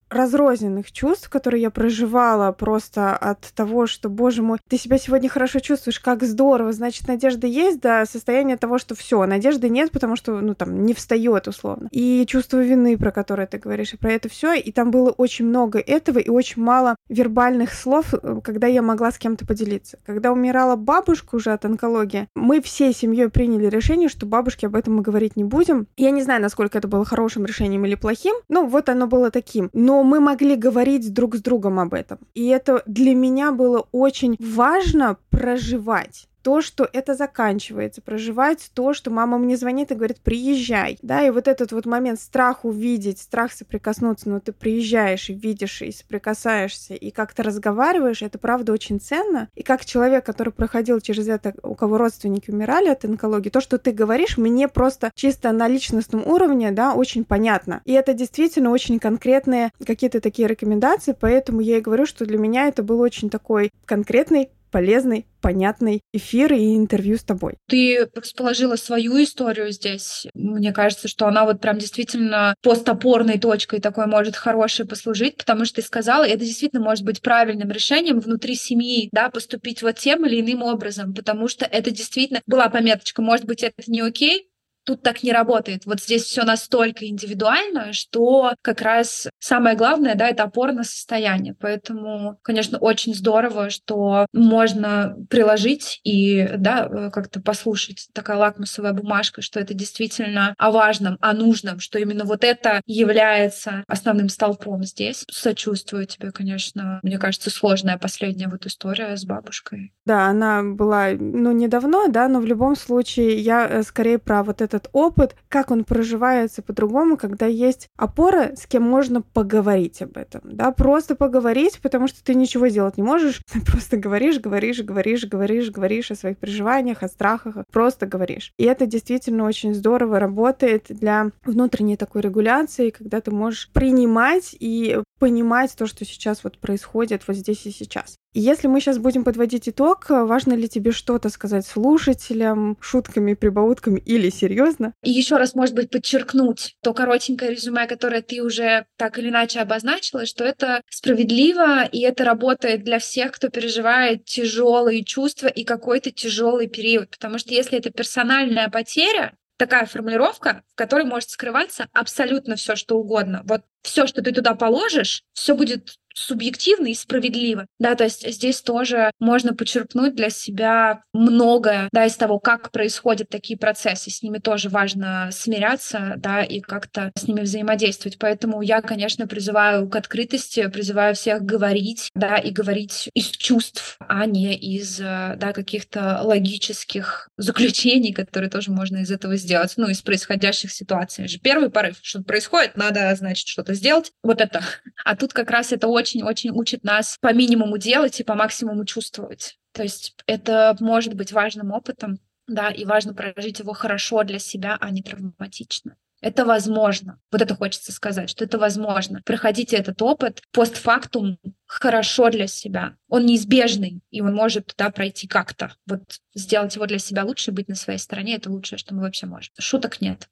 [0.09, 5.59] разрозненных чувств, которые я проживала просто от того, что, боже мой, ты себя сегодня хорошо
[5.59, 10.39] чувствуешь, как здорово, значит, надежда есть, до состояния того, что все, надежды нет, потому что,
[10.39, 11.89] ну, там, не встает условно.
[11.91, 15.45] И чувство вины, про которое ты говоришь, и про это все, и там было очень
[15.45, 19.97] много этого и очень мало вербальных слов, э, когда я могла с кем-то поделиться.
[20.05, 24.95] Когда умирала бабушка уже от онкологии, мы всей семьей приняли решение, что бабушке об этом
[24.95, 25.87] мы говорить не будем.
[25.97, 29.69] Я не знаю, насколько это было хорошим решением или плохим, ну, вот оно было таким.
[29.73, 32.19] Но мы могли говорить друг с другом об этом.
[32.33, 39.09] И это для меня было очень важно проживать то, что это заканчивается, проживать то, что
[39.09, 43.51] мама мне звонит и говорит, приезжай, да, и вот этот вот момент страх увидеть, страх
[43.51, 49.49] соприкоснуться, но ты приезжаешь и видишь, и соприкасаешься, и как-то разговариваешь, это правда очень ценно,
[49.55, 53.79] и как человек, который проходил через это, у кого родственники умирали от онкологии, то, что
[53.79, 58.99] ты говоришь, мне просто чисто на личностном уровне, да, очень понятно, и это действительно очень
[58.99, 63.71] конкретные какие-то такие рекомендации, поэтому я и говорю, что для меня это был очень такой
[63.85, 67.55] конкретный полезный, понятный эфир и интервью с тобой.
[67.67, 70.27] Ты расположила свою историю здесь.
[70.33, 75.75] Мне кажется, что она вот прям действительно постопорной точкой такой может хорошей послужить, потому что
[75.75, 80.41] ты сказала, это действительно может быть правильным решением внутри семьи, да, поступить вот тем или
[80.41, 84.49] иным образом, потому что это действительно была пометочка, может быть, это не окей,
[84.85, 85.85] тут так не работает.
[85.85, 91.55] Вот здесь все настолько индивидуально, что как раз самое главное, да, это опорное состояние.
[91.59, 99.41] Поэтому, конечно, очень здорово, что можно приложить и, да, э, как-то послушать такая лакмусовая бумажка,
[99.41, 105.25] что это действительно о важном, о нужном, что именно вот это является основным столпом здесь.
[105.29, 106.99] Сочувствую тебе, конечно.
[107.03, 109.93] Мне кажется, сложная последняя вот история с бабушкой.
[110.05, 114.61] Да, она была, ну, недавно, да, но в любом случае я э, скорее про вот
[114.61, 120.17] это этот опыт, как он проживается по-другому, когда есть опора, с кем можно поговорить об
[120.17, 124.81] этом, да, просто поговорить, потому что ты ничего делать не можешь, ты просто говоришь, говоришь,
[124.81, 128.51] говоришь, говоришь, говоришь о своих переживаниях, о страхах, просто говоришь.
[128.57, 134.99] И это действительно очень здорово работает для внутренней такой регуляции, когда ты можешь принимать и
[135.19, 138.17] понимать то, что сейчас вот происходит вот здесь и сейчас.
[138.37, 144.29] Если мы сейчас будем подводить итог, важно ли тебе что-то сказать слушателям, шутками, прибаутками или
[144.29, 144.93] серьезно?
[145.03, 149.61] И еще раз, может быть, подчеркнуть то коротенькое резюме, которое ты уже так или иначе
[149.61, 156.11] обозначила, что это справедливо, и это работает для всех, кто переживает тяжелые чувства и какой-то
[156.11, 157.11] тяжелый период.
[157.11, 162.97] Потому что если это персональная потеря, такая формулировка, в которой может скрываться абсолютно все, что
[162.97, 163.43] угодно.
[163.45, 167.67] Вот все, что ты туда положишь, все будет субъективно и справедливо.
[167.77, 173.29] Да, то есть здесь тоже можно почерпнуть для себя многое, да, из того, как происходят
[173.29, 174.09] такие процессы.
[174.09, 178.17] С ними тоже важно смиряться, да, и как-то с ними взаимодействовать.
[178.17, 184.25] Поэтому я, конечно, призываю к открытости, призываю всех говорить, да, и говорить из чувств, а
[184.25, 190.71] не из, да, каких-то логических заключений, которые тоже можно из этого сделать, ну, из происходящих
[190.71, 191.27] ситуаций.
[191.43, 194.13] Первый порыв, что происходит, надо, значит, что-то сделать.
[194.23, 194.63] Вот это.
[195.03, 198.85] А тут как раз это очень очень-очень учит нас по минимуму делать и по максимуму
[198.85, 199.57] чувствовать.
[199.71, 204.77] То есть это может быть важным опытом, да, и важно прожить его хорошо для себя,
[204.79, 205.97] а не травматично.
[206.21, 207.19] Это возможно.
[207.31, 209.21] Вот это хочется сказать, что это возможно.
[209.25, 212.95] Проходите этот опыт постфактум хорошо для себя.
[213.09, 215.73] Он неизбежный, и он может туда пройти как-то.
[215.87, 216.01] Вот
[216.33, 219.53] сделать его для себя лучше, быть на своей стороне— это лучшее, что мы вообще можем.
[219.59, 220.29] Шуток нет.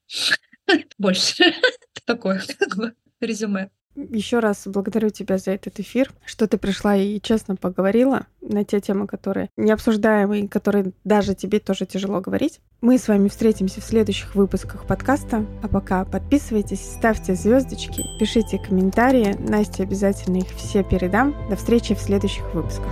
[0.97, 1.53] Больше.
[2.05, 2.43] Такое
[3.19, 3.69] резюме.
[3.95, 8.79] Еще раз благодарю тебя за этот эфир, что ты пришла и честно поговорила на те
[8.79, 12.59] темы, которые не обсуждаемы и которые даже тебе тоже тяжело говорить.
[12.81, 15.45] Мы с вами встретимся в следующих выпусках подкаста.
[15.61, 19.35] А пока подписывайтесь, ставьте звездочки, пишите комментарии.
[19.39, 21.35] Насте обязательно их все передам.
[21.49, 22.91] До встречи в следующих выпусках.